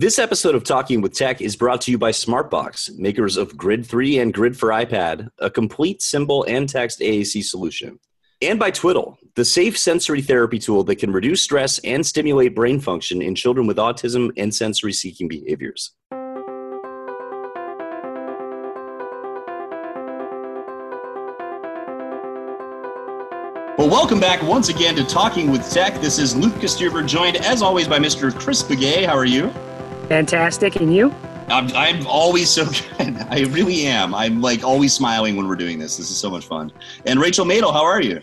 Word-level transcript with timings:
This 0.00 0.20
episode 0.20 0.54
of 0.54 0.62
Talking 0.62 1.00
with 1.00 1.12
Tech 1.12 1.40
is 1.40 1.56
brought 1.56 1.80
to 1.80 1.90
you 1.90 1.98
by 1.98 2.12
Smartbox, 2.12 2.96
makers 2.96 3.36
of 3.36 3.56
Grid 3.56 3.84
3 3.84 4.20
and 4.20 4.32
Grid 4.32 4.56
for 4.56 4.68
iPad, 4.68 5.28
a 5.40 5.50
complete 5.50 6.02
symbol 6.02 6.44
and 6.44 6.68
text 6.68 7.00
AAC 7.00 7.42
solution. 7.42 7.98
And 8.40 8.60
by 8.60 8.70
Twiddle, 8.70 9.18
the 9.34 9.44
safe 9.44 9.76
sensory 9.76 10.22
therapy 10.22 10.60
tool 10.60 10.84
that 10.84 11.00
can 11.00 11.10
reduce 11.10 11.42
stress 11.42 11.80
and 11.80 12.06
stimulate 12.06 12.54
brain 12.54 12.78
function 12.78 13.20
in 13.20 13.34
children 13.34 13.66
with 13.66 13.76
autism 13.78 14.30
and 14.36 14.54
sensory 14.54 14.92
seeking 14.92 15.26
behaviors. 15.26 15.96
Well, 23.76 23.90
welcome 23.90 24.20
back 24.20 24.44
once 24.44 24.68
again 24.68 24.94
to 24.94 25.04
Talking 25.04 25.50
with 25.50 25.68
Tech. 25.68 26.00
This 26.00 26.20
is 26.20 26.36
Lucas 26.36 26.76
Steuber, 26.76 27.04
joined 27.04 27.38
as 27.38 27.62
always 27.62 27.88
by 27.88 27.98
Mr. 27.98 28.32
Chris 28.32 28.62
Bugaj. 28.62 29.04
How 29.04 29.16
are 29.16 29.24
you? 29.24 29.52
Fantastic. 30.08 30.76
And 30.76 30.94
you? 30.94 31.14
I'm, 31.48 31.68
I'm 31.74 32.06
always 32.06 32.50
so 32.50 32.64
good. 32.98 33.16
I 33.30 33.44
really 33.50 33.86
am. 33.86 34.14
I'm 34.14 34.40
like 34.40 34.64
always 34.64 34.92
smiling 34.92 35.36
when 35.36 35.46
we're 35.46 35.56
doing 35.56 35.78
this. 35.78 35.96
This 35.96 36.10
is 36.10 36.16
so 36.16 36.30
much 36.30 36.46
fun. 36.46 36.72
And 37.06 37.20
Rachel 37.20 37.44
Madel, 37.44 37.72
how 37.72 37.84
are 37.84 38.00
you? 38.00 38.20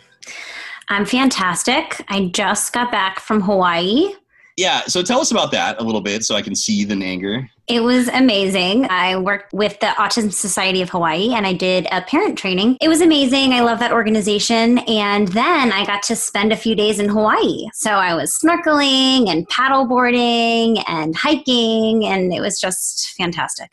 I'm 0.90 1.06
fantastic. 1.06 2.04
I 2.10 2.30
just 2.34 2.74
got 2.74 2.92
back 2.92 3.20
from 3.20 3.42
Hawaii. 3.42 4.14
Yeah, 4.58 4.82
so 4.82 5.02
tell 5.02 5.20
us 5.20 5.32
about 5.32 5.52
that 5.52 5.80
a 5.80 5.84
little 5.84 6.02
bit 6.02 6.24
so 6.24 6.36
I 6.36 6.42
can 6.42 6.56
see 6.56 6.86
the 6.86 6.96
anger. 7.04 7.50
It 7.68 7.82
was 7.82 8.08
amazing. 8.10 8.86
I 8.92 9.18
worked 9.18 9.52
with 9.52 9.80
the 9.80 9.88
Autism 9.88 10.32
Society 10.32 10.84
of 10.84 10.90
Hawaii 10.92 11.34
and 11.34 11.48
I 11.48 11.54
did 11.54 11.88
a 11.92 12.02
parent 12.02 12.38
training. 12.38 12.78
It 12.80 12.88
was 12.88 13.02
amazing. 13.02 13.54
I 13.54 13.62
love 13.62 13.80
that 13.80 13.92
organization. 13.92 14.78
And 14.80 15.28
then 15.30 15.72
I 15.72 15.84
got 15.84 16.04
to 16.04 16.16
spend 16.16 16.52
a 16.52 16.56
few 16.56 16.76
days 16.76 17.00
in 17.00 17.10
Hawaii. 17.10 17.66
So 17.74 17.90
I 17.92 18.14
was 18.14 18.38
snorkeling 18.40 19.30
and 19.30 19.48
paddleboarding 19.50 20.84
and 20.88 21.16
hiking, 21.16 22.06
and 22.06 22.32
it 22.32 22.40
was 22.40 22.60
just 22.60 23.16
fantastic. 23.18 23.72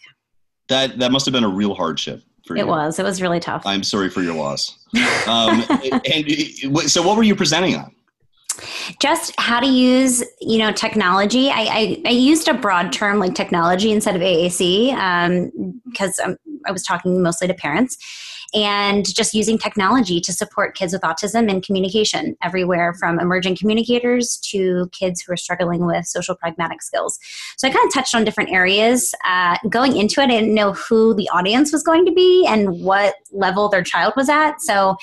That 0.69 0.99
that 0.99 1.13
must 1.13 1.27
have 1.27 1.33
been 1.33 1.45
a 1.45 1.49
real 1.49 1.75
hardship 1.75 2.23
for 2.47 2.57
you. 2.57 2.63
it 2.63 2.67
you. 2.67 2.71
was. 2.71 2.99
It 2.99 3.05
was 3.05 3.21
really 3.21 3.41
tough. 3.41 3.63
I'm 3.67 3.83
sorry 3.83 4.09
for 4.09 4.23
your 4.23 4.35
loss. 4.35 4.79
Um, 5.27 5.65
and 6.05 6.91
so, 6.91 7.01
what 7.01 7.17
were 7.17 7.23
you 7.23 7.35
presenting 7.35 7.77
on? 7.77 7.95
Just 9.01 9.33
how 9.39 9.61
to 9.61 9.67
use 9.67 10.23
you 10.41 10.59
know 10.59 10.73
technology. 10.73 11.51
I, 11.51 11.63
I, 11.63 12.03
I 12.07 12.11
used 12.11 12.49
a 12.49 12.55
broad 12.55 12.93
term 12.93 13.19
like 13.19 13.35
technology 13.35 13.91
instead 13.91 14.17
of 14.17 14.23
aac 14.23 15.53
because 15.91 16.19
um, 16.19 16.37
i 16.67 16.73
was 16.73 16.83
talking 16.83 17.23
mostly 17.23 17.49
to 17.49 17.55
parents 17.55 17.97
and 18.55 19.15
just 19.15 19.35
using 19.35 19.59
technology 19.59 20.21
to 20.21 20.33
support 20.33 20.75
kids 20.75 20.93
with 20.93 21.03
autism 21.03 21.51
and 21.51 21.63
communication 21.63 22.37
everywhere 22.43 22.93
from 22.95 23.19
emerging 23.19 23.57
communicators 23.57 24.37
to 24.39 24.89
kids 24.93 25.23
who 25.23 25.33
are 25.33 25.37
struggling 25.37 25.87
with 25.87 26.07
social 26.07 26.35
pragmatic 26.35 26.83
skills. 26.83 27.19
So 27.57 27.69
i 27.69 27.71
kind 27.71 27.87
of 27.87 27.93
touched 27.93 28.15
on 28.15 28.25
different 28.25 28.51
areas. 28.51 29.15
Uh, 29.27 29.57
going 29.69 29.97
into 29.97 30.21
it 30.21 30.25
i 30.25 30.27
didn't 30.29 30.55
know 30.55 30.73
who 30.73 31.15
the 31.15 31.29
audience 31.31 31.73
was 31.73 31.83
going 31.83 32.05
to 32.07 32.13
be 32.13 32.47
and 32.47 32.83
what 32.83 33.15
level 33.33 33.69
their 33.69 33.83
child 33.83 34.13
was 34.17 34.29
at. 34.29 34.61
So 34.61 34.97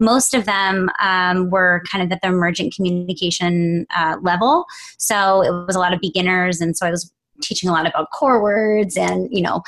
most 0.00 0.34
of 0.34 0.44
them 0.44 0.88
um, 1.00 1.50
were 1.50 1.82
kind 1.90 2.02
of 2.02 2.10
at 2.12 2.20
the 2.22 2.28
emergent 2.28 2.74
communication 2.74 3.86
uh, 3.94 4.16
level. 4.22 4.66
So 4.98 5.42
it 5.42 5.50
was 5.66 5.76
a 5.76 5.78
lot 5.78 5.92
of 5.92 6.00
beginners, 6.00 6.60
and 6.60 6.76
so 6.76 6.86
I 6.86 6.90
was 6.90 7.12
teaching 7.42 7.68
a 7.68 7.72
lot 7.72 7.86
about 7.86 8.10
core 8.12 8.40
words 8.40 8.96
and 8.96 9.28
you 9.30 9.42
know 9.42 9.62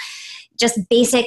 just 0.59 0.79
basic 0.89 1.27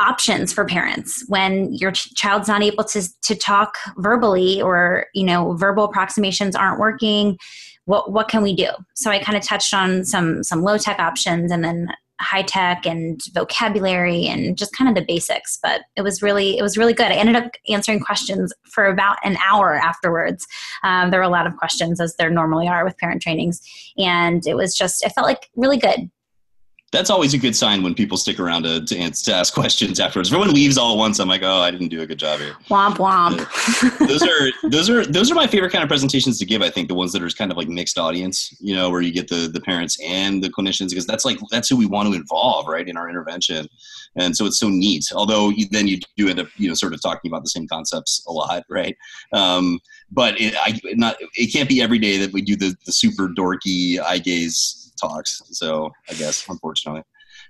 options 0.00 0.52
for 0.52 0.64
parents 0.64 1.24
when 1.28 1.72
your 1.74 1.90
ch- 1.90 2.14
child's 2.14 2.48
not 2.48 2.62
able 2.62 2.84
to 2.84 3.02
to 3.22 3.34
talk 3.34 3.76
verbally 3.96 4.62
or 4.62 5.06
you 5.14 5.24
know 5.24 5.54
verbal 5.54 5.84
approximations 5.84 6.54
aren't 6.54 6.78
working 6.78 7.36
what 7.88 8.12
what 8.12 8.28
can 8.28 8.42
we 8.42 8.54
do? 8.54 8.68
So 8.94 9.10
i 9.10 9.18
kind 9.18 9.36
of 9.36 9.42
touched 9.42 9.72
on 9.72 10.04
some 10.04 10.44
some 10.44 10.62
low 10.62 10.76
tech 10.76 10.98
options 11.00 11.50
and 11.50 11.64
then 11.64 11.88
high 12.20 12.42
tech 12.42 12.84
and 12.84 13.20
vocabulary 13.32 14.26
and 14.26 14.58
just 14.58 14.76
kind 14.76 14.88
of 14.88 14.96
the 14.96 15.06
basics 15.06 15.56
but 15.62 15.82
it 15.94 16.02
was 16.02 16.20
really 16.20 16.58
it 16.58 16.62
was 16.62 16.76
really 16.76 16.92
good. 16.92 17.06
I 17.06 17.14
ended 17.14 17.36
up 17.36 17.50
answering 17.68 18.00
questions 18.00 18.52
for 18.64 18.86
about 18.86 19.16
an 19.24 19.38
hour 19.48 19.74
afterwards. 19.76 20.46
Um, 20.82 21.10
there 21.10 21.20
were 21.20 21.24
a 21.24 21.30
lot 21.30 21.46
of 21.46 21.56
questions 21.56 21.98
as 22.00 22.14
there 22.16 22.30
normally 22.30 22.68
are 22.68 22.84
with 22.84 22.98
parent 22.98 23.22
trainings 23.22 23.62
and 23.96 24.46
it 24.46 24.54
was 24.54 24.76
just 24.76 25.02
it 25.04 25.10
felt 25.10 25.26
like 25.26 25.48
really 25.56 25.78
good 25.78 26.10
that's 26.90 27.10
always 27.10 27.34
a 27.34 27.38
good 27.38 27.54
sign 27.54 27.82
when 27.82 27.94
people 27.94 28.16
stick 28.16 28.40
around 28.40 28.62
to, 28.62 28.82
to, 28.82 28.96
answer, 28.96 29.30
to 29.30 29.36
ask 29.36 29.52
questions 29.52 30.00
afterwards. 30.00 30.30
If 30.30 30.34
everyone 30.34 30.54
leaves 30.54 30.78
all 30.78 30.92
at 30.92 30.98
once. 30.98 31.18
I'm 31.18 31.28
like, 31.28 31.42
oh, 31.42 31.60
I 31.60 31.70
didn't 31.70 31.88
do 31.88 32.00
a 32.00 32.06
good 32.06 32.18
job 32.18 32.40
here. 32.40 32.54
Womp 32.70 32.96
womp. 32.96 33.38
Those 34.08 34.22
are 34.22 34.70
those 34.70 34.88
are 34.88 35.04
those 35.04 35.30
are 35.30 35.34
my 35.34 35.46
favorite 35.46 35.70
kind 35.70 35.82
of 35.82 35.88
presentations 35.88 36.38
to 36.38 36.46
give. 36.46 36.62
I 36.62 36.70
think 36.70 36.88
the 36.88 36.94
ones 36.94 37.12
that 37.12 37.22
are 37.22 37.28
kind 37.28 37.50
of 37.50 37.58
like 37.58 37.68
mixed 37.68 37.98
audience, 37.98 38.56
you 38.60 38.74
know, 38.74 38.88
where 38.88 39.02
you 39.02 39.12
get 39.12 39.28
the 39.28 39.48
the 39.52 39.60
parents 39.60 39.98
and 40.02 40.42
the 40.42 40.48
clinicians, 40.48 40.90
because 40.90 41.06
that's 41.06 41.26
like 41.26 41.38
that's 41.50 41.68
who 41.68 41.76
we 41.76 41.84
want 41.84 42.08
to 42.08 42.14
involve, 42.14 42.66
right, 42.66 42.88
in 42.88 42.96
our 42.96 43.08
intervention. 43.08 43.68
And 44.16 44.34
so 44.34 44.46
it's 44.46 44.58
so 44.58 44.70
neat. 44.70 45.04
Although 45.14 45.50
you, 45.50 45.66
then 45.70 45.86
you 45.86 45.98
do 46.16 46.28
end 46.28 46.40
up, 46.40 46.48
you 46.56 46.68
know, 46.68 46.74
sort 46.74 46.94
of 46.94 47.02
talking 47.02 47.30
about 47.30 47.42
the 47.42 47.50
same 47.50 47.68
concepts 47.68 48.24
a 48.26 48.32
lot, 48.32 48.64
right? 48.70 48.96
Um, 49.32 49.78
but 50.10 50.40
it, 50.40 50.54
I, 50.58 50.80
not 50.94 51.16
it 51.34 51.52
can't 51.52 51.68
be 51.68 51.82
every 51.82 51.98
day 51.98 52.16
that 52.16 52.32
we 52.32 52.40
do 52.40 52.56
the 52.56 52.74
the 52.86 52.92
super 52.92 53.28
dorky 53.28 54.00
eye 54.00 54.18
gaze 54.18 54.87
talks. 55.00 55.42
So 55.50 55.90
I 56.08 56.14
guess, 56.14 56.46
unfortunately. 56.48 57.02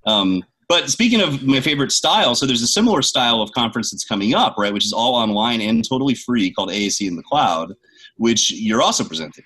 Um, 0.07 0.45
but 0.69 0.91
speaking 0.91 1.23
of 1.23 1.43
my 1.43 1.61
favorite 1.61 1.93
style, 1.93 2.35
so 2.35 2.45
there's 2.45 2.63
a 2.63 2.69
similar 2.69 3.01
style 3.01 3.41
of 3.41 3.51
conference 3.53 3.91
that's 3.91 4.05
coming 4.05 4.35
up, 4.35 4.57
right? 4.59 4.73
Which 4.73 4.85
is 4.85 4.93
all 4.93 5.15
online 5.15 5.63
and 5.63 5.87
totally 5.89 6.15
free, 6.15 6.53
called 6.53 6.69
AAC 6.69 7.09
in 7.09 7.17
the 7.17 7.23
Cloud, 7.23 7.73
which 8.17 8.51
you're 8.53 8.83
also 8.83 9.03
presenting. 9.03 9.45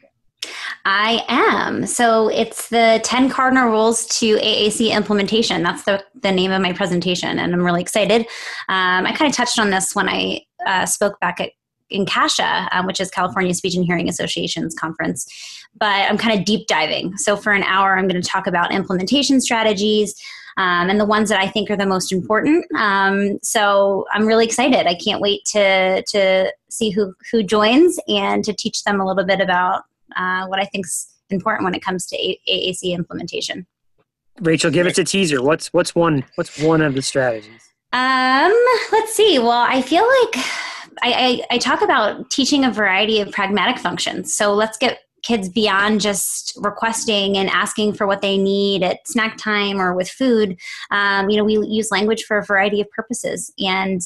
I 0.85 1.25
am. 1.29 1.87
So 1.87 2.27
it's 2.29 2.69
the 2.69 3.01
10 3.05 3.31
cardinal 3.31 3.69
rules 3.69 4.07
to 4.19 4.37
AAC 4.37 4.91
implementation. 4.91 5.63
That's 5.63 5.85
the, 5.85 6.05
the 6.21 6.33
name 6.33 6.51
of 6.51 6.61
my 6.61 6.73
presentation, 6.73 7.39
and 7.39 7.55
I'm 7.55 7.63
really 7.63 7.81
excited. 7.81 8.23
Um, 8.69 9.07
I 9.07 9.15
kind 9.15 9.31
of 9.31 9.37
touched 9.37 9.61
on 9.61 9.71
this 9.71 9.95
when 9.95 10.09
I 10.09 10.41
uh, 10.67 10.87
spoke 10.87 11.21
back 11.21 11.41
at 11.41 11.51
in 11.93 12.07
CASHA, 12.07 12.69
um, 12.73 12.87
which 12.87 13.01
is 13.01 13.11
California 13.11 13.55
Speech 13.55 13.75
and 13.75 13.85
Hearing 13.85 14.09
Association's 14.09 14.75
conference. 14.75 15.27
But 15.79 16.11
I'm 16.11 16.19
kind 16.19 16.39
of 16.39 16.45
deep 16.45 16.67
diving. 16.67 17.17
So 17.17 17.37
for 17.37 17.53
an 17.53 17.63
hour, 17.65 17.97
I'm 17.97 18.07
going 18.07 18.21
to 18.21 18.29
talk 18.29 18.47
about 18.47 18.73
implementation 18.73 19.41
strategies. 19.41 20.15
Um, 20.59 20.91
and 20.91 21.01
the 21.01 21.07
ones 21.07 21.31
that 21.31 21.41
I 21.41 21.49
think 21.49 21.71
are 21.71 21.77
the 21.77 21.87
most 21.87 22.13
important. 22.13 22.67
Um, 22.77 23.39
so 23.43 24.05
I'm 24.13 24.27
really 24.27 24.45
excited. 24.45 24.87
I 24.87 24.95
can't 24.95 25.21
wait 25.21 25.47
to 25.47 26.03
to 26.03 26.53
see 26.69 26.91
who 26.91 27.15
who 27.31 27.43
joins 27.43 27.99
and 28.07 28.45
to 28.45 28.53
teach 28.53 28.85
them 28.85 29.01
a 29.01 29.07
little 29.07 29.25
bit 29.25 29.41
about 29.41 29.85
uh, 30.15 30.47
what 30.47 30.59
I 30.61 30.67
think 30.67 30.87
is 30.87 31.09
important 31.31 31.65
when 31.65 31.75
it 31.75 31.83
comes 31.83 32.05
to 32.07 32.17
a- 32.17 32.39
AAC 32.47 32.93
implementation. 32.93 33.67
Rachel, 34.41 34.71
give 34.71 34.87
us 34.87 34.99
a 34.99 35.05
teaser. 35.05 35.43
What's 35.43 35.73
what's 35.73 35.95
one 35.95 36.25
what's 36.35 36.59
one 36.61 36.81
of 36.83 36.95
the 36.95 37.03
strategies? 37.03 37.73
Um, 37.93 38.53
let's 38.91 39.15
see. 39.15 39.39
Well, 39.39 39.51
I 39.51 39.83
feel 39.83 40.03
like 40.03 40.45
I, 41.03 41.13
I, 41.13 41.47
I 41.53 41.59
talk 41.59 41.83
about 41.83 42.31
teaching 42.31 42.65
a 42.65 42.71
variety 42.71 43.21
of 43.21 43.31
pragmatic 43.33 43.79
functions. 43.79 44.35
So 44.35 44.55
let's 44.55 44.79
get 44.79 45.01
kids 45.23 45.49
beyond 45.49 46.01
just 46.01 46.53
requesting 46.57 47.37
and 47.37 47.49
asking 47.51 47.95
for 47.95 48.07
what 48.07 48.23
they 48.23 48.37
need 48.37 48.83
at 48.83 49.07
snack 49.07 49.37
time 49.37 49.81
or 49.81 49.95
with 49.95 50.09
food. 50.09 50.59
Um, 50.91 51.31
you 51.31 51.37
know, 51.37 51.45
we 51.45 51.59
use 51.67 51.91
language 51.91 52.25
for 52.25 52.39
a 52.39 52.45
variety 52.45 52.81
of 52.81 52.91
purposes. 52.91 53.53
And 53.59 54.03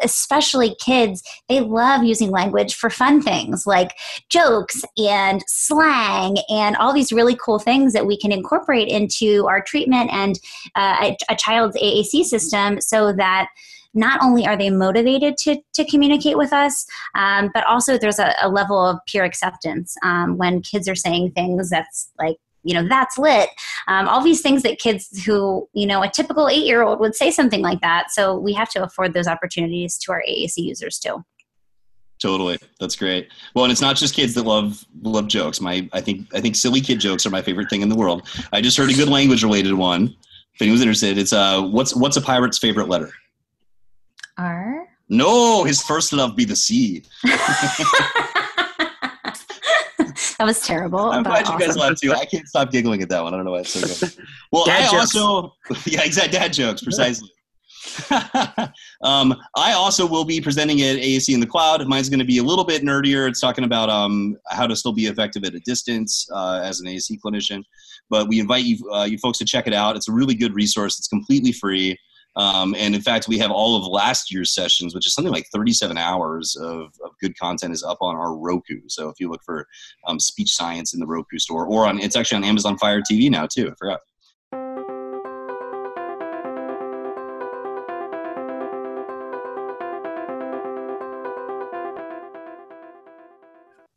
especially 0.00 0.74
kids, 0.84 1.22
they 1.48 1.60
love 1.60 2.02
using 2.02 2.30
language 2.30 2.74
for 2.74 2.90
fun 2.90 3.22
things 3.22 3.66
like 3.66 3.92
jokes 4.28 4.82
and 4.96 5.42
slang 5.46 6.38
and 6.48 6.76
all 6.76 6.92
these 6.92 7.12
really 7.12 7.36
cool 7.36 7.58
things 7.58 7.92
that 7.92 8.06
we 8.06 8.18
can 8.18 8.32
incorporate 8.32 8.88
into 8.88 9.46
our 9.46 9.62
treatment 9.62 10.10
and 10.12 10.38
uh, 10.74 10.96
a, 11.00 11.16
a 11.32 11.36
child's 11.36 11.76
AAC 11.76 12.24
system 12.24 12.80
so 12.80 13.12
that 13.12 13.48
not 13.94 14.20
only 14.22 14.46
are 14.46 14.56
they 14.56 14.70
motivated 14.70 15.36
to, 15.38 15.56
to 15.74 15.84
communicate 15.86 16.36
with 16.36 16.52
us, 16.52 16.86
um, 17.14 17.50
but 17.54 17.64
also 17.66 17.98
there's 17.98 18.18
a, 18.18 18.34
a, 18.42 18.48
level 18.48 18.78
of 18.78 18.98
peer 19.06 19.24
acceptance 19.24 19.96
um, 20.02 20.36
when 20.36 20.60
kids 20.62 20.88
are 20.88 20.94
saying 20.94 21.32
things 21.32 21.70
that's 21.70 22.10
like, 22.18 22.36
you 22.64 22.74
know, 22.74 22.86
that's 22.86 23.16
lit. 23.16 23.48
Um, 23.86 24.08
all 24.08 24.22
these 24.22 24.42
things 24.42 24.62
that 24.62 24.78
kids 24.78 25.24
who, 25.24 25.68
you 25.72 25.86
know, 25.86 26.02
a 26.02 26.10
typical 26.10 26.48
eight 26.48 26.66
year 26.66 26.82
old 26.82 27.00
would 27.00 27.14
say 27.14 27.30
something 27.30 27.62
like 27.62 27.80
that. 27.80 28.10
So 28.10 28.36
we 28.36 28.52
have 28.52 28.68
to 28.70 28.82
afford 28.82 29.14
those 29.14 29.26
opportunities 29.26 29.96
to 29.98 30.12
our 30.12 30.22
AAC 30.28 30.54
users 30.56 30.98
too. 30.98 31.24
Totally, 32.20 32.58
that's 32.80 32.96
great. 32.96 33.28
Well, 33.54 33.64
and 33.64 33.70
it's 33.70 33.80
not 33.80 33.94
just 33.94 34.12
kids 34.12 34.34
that 34.34 34.42
love 34.42 34.84
love 35.02 35.28
jokes. 35.28 35.60
My, 35.60 35.88
I 35.92 36.00
think, 36.00 36.26
I 36.34 36.40
think 36.40 36.56
silly 36.56 36.80
kid 36.80 36.98
jokes 36.98 37.24
are 37.24 37.30
my 37.30 37.42
favorite 37.42 37.70
thing 37.70 37.80
in 37.80 37.88
the 37.88 37.94
world. 37.94 38.28
I 38.52 38.60
just 38.60 38.76
heard 38.76 38.90
a 38.90 38.94
good 38.94 39.08
language 39.08 39.44
related 39.44 39.74
one. 39.74 40.16
If 40.54 40.62
anyone's 40.62 40.82
interested, 40.82 41.16
it's 41.16 41.32
uh, 41.32 41.62
what's 41.62 41.94
what's 41.94 42.16
a 42.16 42.20
pirate's 42.20 42.58
favorite 42.58 42.88
letter? 42.88 43.12
R? 44.38 44.88
No, 45.08 45.64
his 45.64 45.82
first 45.82 46.12
love 46.12 46.36
be 46.36 46.44
the 46.44 46.56
sea. 46.56 47.02
that 50.38 50.44
was 50.44 50.60
terrible. 50.60 51.10
I'm 51.10 51.22
glad 51.22 51.46
you 51.46 51.54
awesome. 51.54 51.66
guys 51.66 51.76
laughed 51.76 52.00
too. 52.02 52.12
I 52.12 52.24
can't 52.24 52.46
stop 52.46 52.70
giggling 52.70 53.02
at 53.02 53.08
that 53.08 53.22
one. 53.22 53.34
I 53.34 53.36
don't 53.36 53.44
know 53.44 53.52
why 53.52 53.60
it's 53.60 53.70
so 53.70 54.06
good. 54.06 54.14
Well, 54.52 54.64
dad 54.64 54.88
I 54.88 54.90
jokes. 54.90 55.16
also, 55.16 55.54
yeah, 55.84 56.02
exactly, 56.04 56.38
dad 56.38 56.52
jokes, 56.52 56.82
precisely. 56.82 57.28
um, 59.02 59.34
I 59.56 59.72
also 59.72 60.06
will 60.06 60.24
be 60.24 60.40
presenting 60.40 60.80
at 60.82 60.96
AAC 60.96 61.34
in 61.34 61.40
the 61.40 61.46
cloud. 61.46 61.86
Mine's 61.86 62.08
going 62.08 62.18
to 62.20 62.24
be 62.24 62.38
a 62.38 62.42
little 62.42 62.64
bit 62.64 62.82
nerdier. 62.82 63.28
It's 63.28 63.40
talking 63.40 63.64
about 63.64 63.90
um, 63.90 64.36
how 64.48 64.66
to 64.66 64.74
still 64.74 64.92
be 64.92 65.06
effective 65.06 65.44
at 65.44 65.54
a 65.54 65.60
distance 65.60 66.26
uh, 66.32 66.60
as 66.62 66.80
an 66.80 66.86
AAC 66.86 67.18
clinician. 67.24 67.62
but 68.08 68.28
we 68.28 68.40
invite 68.40 68.64
you, 68.64 68.78
uh, 68.90 69.04
you 69.04 69.18
folks 69.18 69.38
to 69.38 69.44
check 69.44 69.66
it 69.66 69.74
out. 69.74 69.96
It's 69.96 70.08
a 70.08 70.12
really 70.12 70.34
good 70.34 70.54
resource. 70.54 70.98
It's 70.98 71.08
completely 71.08 71.52
free. 71.52 71.98
Um, 72.36 72.74
and 72.78 72.94
in 72.94 73.00
fact, 73.00 73.26
we 73.26 73.38
have 73.38 73.50
all 73.50 73.76
of 73.76 73.84
last 73.86 74.32
year's 74.32 74.54
sessions, 74.54 74.94
which 74.94 75.06
is 75.06 75.14
something 75.14 75.32
like 75.32 75.46
37 75.52 75.98
hours 75.98 76.56
of, 76.56 76.92
of 77.04 77.10
good 77.20 77.36
content, 77.36 77.72
is 77.72 77.82
up 77.82 77.98
on 78.00 78.14
our 78.14 78.36
Roku. 78.36 78.80
So 78.86 79.08
if 79.08 79.18
you 79.18 79.28
look 79.28 79.42
for 79.44 79.66
um, 80.06 80.20
speech 80.20 80.54
science 80.54 80.94
in 80.94 81.00
the 81.00 81.06
Roku 81.06 81.38
store, 81.38 81.66
or 81.66 81.86
on 81.86 81.98
it's 81.98 82.16
actually 82.16 82.36
on 82.36 82.44
Amazon 82.44 82.78
Fire 82.78 83.00
TV 83.00 83.30
now 83.30 83.46
too. 83.46 83.70
I 83.70 83.74
forgot. 83.74 84.00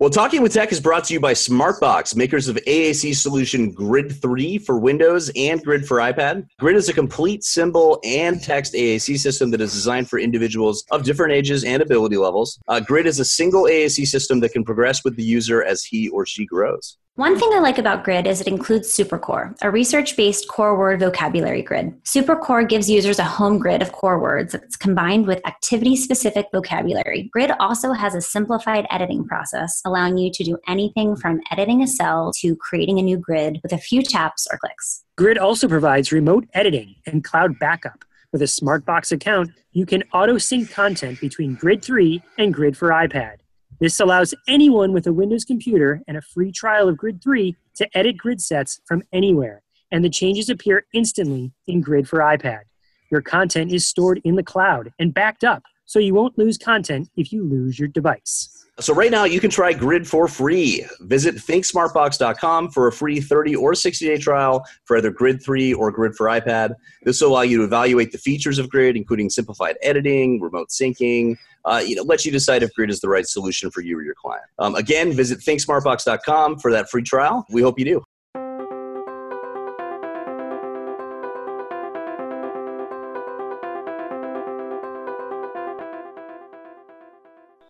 Well, 0.02 0.10
Talking 0.10 0.42
with 0.42 0.52
Tech 0.52 0.72
is 0.72 0.80
brought 0.80 1.04
to 1.04 1.14
you 1.14 1.20
by 1.20 1.34
Smartbox, 1.34 2.16
makers 2.16 2.48
of 2.48 2.56
AAC 2.56 3.16
solution 3.16 3.70
Grid 3.70 4.20
3 4.20 4.58
for 4.58 4.80
Windows 4.80 5.30
and 5.36 5.64
Grid 5.64 5.88
for 5.88 5.98
iPad. 5.98 6.48
Grid 6.60 6.76
is 6.76 6.90
a 6.90 6.94
complete 6.94 7.44
symbol 7.44 8.00
and 8.04 8.42
text 8.42 8.74
AAC 8.74 9.20
system 9.20 9.52
that 9.52 9.62
is 9.62 9.72
designed 9.72 10.10
for 10.10 10.18
individuals 10.18 10.86
of 10.90 11.04
different 11.04 11.34
ages 11.34 11.64
and 11.64 11.84
ability 11.84 12.18
levels. 12.18 12.60
Uh, 12.68 12.80
Grid 12.80 13.06
is 13.06 13.20
a 13.20 13.26
single 13.26 13.66
AAC 13.66 14.08
system 14.08 14.40
that 14.40 14.54
can 14.54 14.64
progress 14.64 15.04
with 15.04 15.18
the 15.18 15.24
user 15.24 15.64
as 15.64 15.84
he 15.84 16.10
or 16.10 16.26
she 16.26 16.48
grows. 16.48 16.98
One 17.16 17.38
thing 17.38 17.50
I 17.52 17.60
like 17.60 17.78
about 17.78 18.06
Grid 18.06 18.26
is 18.26 18.40
it 18.40 18.48
includes 18.48 18.88
SuperCore, 18.96 19.54
a 19.62 19.70
research 19.70 20.16
based 20.16 20.48
core 20.48 20.78
word 20.78 21.02
vocabulary 21.02 21.62
grid. 21.62 21.94
SuperCore 22.04 22.70
gives 22.70 22.90
users 22.90 23.20
a 23.20 23.26
home 23.26 23.60
grid 23.60 23.82
of 23.82 23.92
core 23.92 24.18
words 24.18 24.54
that's 24.54 24.78
combined 24.78 25.28
with 25.28 25.46
activity 25.46 25.98
specific 25.98 26.48
vocabulary. 26.54 27.30
Grid 27.34 27.52
also 27.60 27.92
has 27.92 28.16
a 28.16 28.22
simplified 28.22 28.88
editing 28.90 29.28
process, 29.28 29.82
allowing 29.84 30.18
you 30.18 30.32
to 30.32 30.44
do 30.46 30.58
anything 30.70 31.18
from 31.18 31.42
editing 31.52 31.84
a 31.84 31.88
cell 31.88 32.32
to 32.38 32.56
creating 32.56 32.98
a 32.98 33.04
new 33.04 33.18
grid 33.18 33.60
with 33.62 33.74
a 33.74 33.78
few 33.78 34.02
taps 34.02 34.48
or 34.50 34.58
clicks. 34.58 35.04
Grid 35.18 35.38
also 35.38 35.68
provides 35.68 36.14
remote 36.14 36.48
editing 36.54 36.96
and 37.06 37.26
cloud 37.26 37.60
backup. 37.60 38.06
With 38.32 38.42
a 38.42 38.46
Smartbox 38.46 39.12
account, 39.12 39.52
you 39.74 39.86
can 39.86 40.04
auto 40.14 40.38
sync 40.38 40.72
content 40.72 41.20
between 41.20 41.56
Grid 41.56 41.84
3 41.84 42.24
and 42.38 42.54
Grid 42.54 42.78
for 42.78 42.90
iPad. 42.90 43.40
This 43.82 44.00
allows 44.00 44.36
anyone 44.48 44.94
with 44.94 45.08
a 45.08 45.12
Windows 45.12 45.44
computer 45.44 46.04
and 46.08 46.16
a 46.16 46.22
free 46.22 46.52
trial 46.52 46.88
of 46.88 46.98
Grid 46.98 47.20
3 47.24 47.56
to 47.78 47.98
edit 47.98 48.16
grid 48.16 48.40
sets 48.40 48.80
from 48.86 49.02
anywhere, 49.12 49.64
and 49.90 50.06
the 50.06 50.10
changes 50.10 50.52
appear 50.52 50.86
instantly 50.94 51.52
in 51.66 51.82
Grid 51.82 52.08
for 52.08 52.20
iPad. 52.20 52.62
Your 53.10 53.22
content 53.22 53.72
is 53.72 53.88
stored 53.88 54.22
in 54.24 54.36
the 54.36 54.44
cloud 54.44 54.94
and 55.00 55.12
backed 55.12 55.44
up, 55.44 55.64
so 55.88 55.98
you 55.98 56.14
won't 56.14 56.38
lose 56.38 56.60
content 56.60 57.10
if 57.18 57.34
you 57.34 57.44
lose 57.44 57.80
your 57.80 57.88
device. 57.88 58.68
So 58.80 58.94
right 58.94 59.10
now 59.10 59.24
you 59.24 59.40
can 59.40 59.50
try 59.50 59.74
Grid 59.74 60.08
for 60.08 60.28
free. 60.28 60.86
Visit 61.02 61.36
thinksmartbox.com 61.36 62.70
for 62.70 62.88
a 62.88 62.92
free 62.92 63.20
30 63.20 63.56
or 63.56 63.74
60 63.74 64.06
day 64.06 64.18
trial 64.18 64.64
for 64.86 64.98
either 64.98 65.10
Grid 65.10 65.44
3 65.44 65.74
or 65.74 65.92
Grid 65.92 66.16
for 66.16 66.28
iPad. 66.28 66.76
This 67.02 67.20
will 67.20 67.30
allow 67.30 67.42
you 67.42 67.58
to 67.58 67.64
evaluate 67.64 68.12
the 68.12 68.20
features 68.20 68.60
of 68.60 68.70
Grid, 68.70 68.96
including 68.96 69.32
simplified 69.32 69.78
editing, 69.82 70.40
remote 70.40 70.70
syncing. 70.70 71.36
Uh, 71.66 71.82
you 71.86 71.96
know, 71.96 72.04
let 72.04 72.26
you 72.26 72.32
decide 72.32 72.64
if 72.64 72.74
Grid 72.74 72.90
is 72.90 73.00
the 73.00 73.10
right 73.10 73.28
solution 73.28 73.70
for 73.72 73.82
you 73.82 73.98
or 73.98 74.04
your 74.04 74.16
client. 74.16 74.46
Um, 74.60 74.76
again, 74.76 75.14
visit 75.14 75.40
thinksmartbox.com 75.40 76.60
for 76.60 76.72
that 76.72 76.90
free 76.90 77.04
trial. 77.04 77.46
We 77.52 77.62
hope 77.62 77.78
you 77.78 77.86
do. 77.86 78.04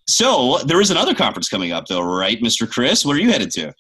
So 0.07 0.59
there 0.65 0.81
is 0.81 0.91
another 0.91 1.15
conference 1.15 1.49
coming 1.49 1.71
up, 1.71 1.87
though, 1.87 2.01
right, 2.03 2.39
Mr. 2.41 2.69
Chris? 2.69 3.05
What 3.05 3.15
are 3.15 3.19
you 3.19 3.31
headed 3.31 3.49
to? 3.51 3.73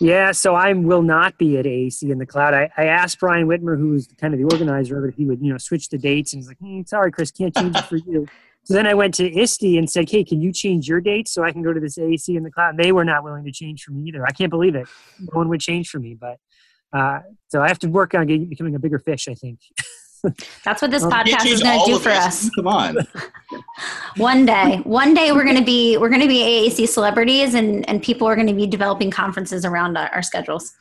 Yeah, 0.00 0.32
so 0.32 0.54
I 0.54 0.72
will 0.72 1.02
not 1.02 1.36
be 1.36 1.58
at 1.58 1.66
AAC 1.66 2.10
in 2.10 2.18
the 2.18 2.26
cloud. 2.26 2.54
I, 2.54 2.70
I 2.76 2.86
asked 2.86 3.20
Brian 3.20 3.46
Whitmer, 3.46 3.78
who's 3.78 4.08
kind 4.20 4.34
of 4.34 4.38
the 4.38 4.44
organizer 4.44 4.98
of 4.98 5.04
it, 5.04 5.08
if 5.08 5.14
he 5.16 5.24
would, 5.24 5.40
you 5.40 5.52
know, 5.52 5.58
switch 5.58 5.88
the 5.88 5.98
dates, 5.98 6.32
and 6.32 6.40
he's 6.40 6.48
like, 6.48 6.58
mm, 6.58 6.88
"Sorry, 6.88 7.12
Chris, 7.12 7.30
can't 7.30 7.54
change 7.54 7.76
it 7.76 7.84
for 7.84 7.96
you." 7.96 8.26
So 8.64 8.74
then 8.74 8.86
I 8.86 8.94
went 8.94 9.14
to 9.14 9.30
ISTE 9.30 9.76
and 9.76 9.90
said, 9.90 10.10
"Hey, 10.10 10.24
can 10.24 10.40
you 10.40 10.52
change 10.52 10.88
your 10.88 11.00
date 11.00 11.28
so 11.28 11.44
I 11.44 11.52
can 11.52 11.62
go 11.62 11.72
to 11.72 11.80
this 11.80 11.98
AAC 11.98 12.36
in 12.36 12.42
the 12.42 12.50
cloud?" 12.50 12.70
And 12.70 12.78
they 12.78 12.92
were 12.92 13.04
not 13.04 13.22
willing 13.22 13.44
to 13.44 13.52
change 13.52 13.82
for 13.82 13.92
me 13.92 14.08
either. 14.08 14.26
I 14.26 14.30
can't 14.30 14.50
believe 14.50 14.74
it. 14.74 14.88
No 15.20 15.38
one 15.38 15.48
would 15.48 15.60
change 15.60 15.90
for 15.90 15.98
me, 15.98 16.14
but 16.14 16.38
uh, 16.92 17.20
so 17.48 17.62
I 17.62 17.68
have 17.68 17.78
to 17.80 17.88
work 17.88 18.14
on 18.14 18.26
getting, 18.26 18.46
becoming 18.46 18.74
a 18.74 18.78
bigger 18.78 18.98
fish. 18.98 19.28
I 19.28 19.34
think. 19.34 19.60
That's 20.64 20.80
what 20.80 20.90
this 20.90 21.04
podcast 21.04 21.44
is 21.44 21.62
going 21.62 21.78
to 21.80 21.84
do 21.84 21.98
for 21.98 22.08
us. 22.08 22.48
Come 22.56 22.66
on. 22.66 22.96
one 24.16 24.46
day, 24.46 24.80
one 24.84 25.12
day 25.12 25.32
we're 25.32 25.44
going 25.44 25.58
to 25.58 25.64
be 25.64 25.98
we're 25.98 26.08
going 26.08 26.22
to 26.22 26.28
be 26.28 26.38
AAC 26.40 26.88
celebrities, 26.88 27.54
and 27.54 27.86
and 27.88 28.02
people 28.02 28.26
are 28.26 28.34
going 28.34 28.46
to 28.46 28.54
be 28.54 28.66
developing 28.66 29.10
conferences 29.10 29.64
around 29.64 29.98
our, 29.98 30.08
our 30.08 30.22
schedules. 30.22 30.72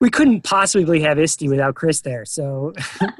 We 0.00 0.08
couldn't 0.08 0.42
possibly 0.42 1.00
have 1.02 1.18
ISTE 1.18 1.48
without 1.48 1.74
Chris 1.74 2.00
there. 2.00 2.24
So 2.24 2.72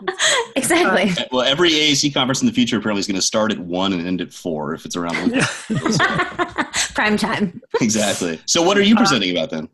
exactly. 0.56 1.10
Uh, 1.10 1.28
well, 1.30 1.42
every 1.42 1.70
AAC 1.70 2.14
conference 2.14 2.40
in 2.40 2.46
the 2.46 2.52
future 2.52 2.78
apparently 2.78 3.00
is 3.00 3.06
going 3.06 3.16
to 3.16 3.22
start 3.22 3.52
at 3.52 3.58
one 3.58 3.92
and 3.92 4.06
end 4.06 4.20
at 4.20 4.32
four 4.32 4.72
if 4.74 4.86
it's 4.86 4.96
around. 4.96 5.32
Prime 6.94 7.18
time. 7.18 7.60
Exactly. 7.80 8.40
So, 8.46 8.62
what 8.62 8.78
are 8.78 8.82
you 8.82 8.96
presenting 8.96 9.36
uh, 9.36 9.40
about 9.40 9.50
then? 9.50 9.68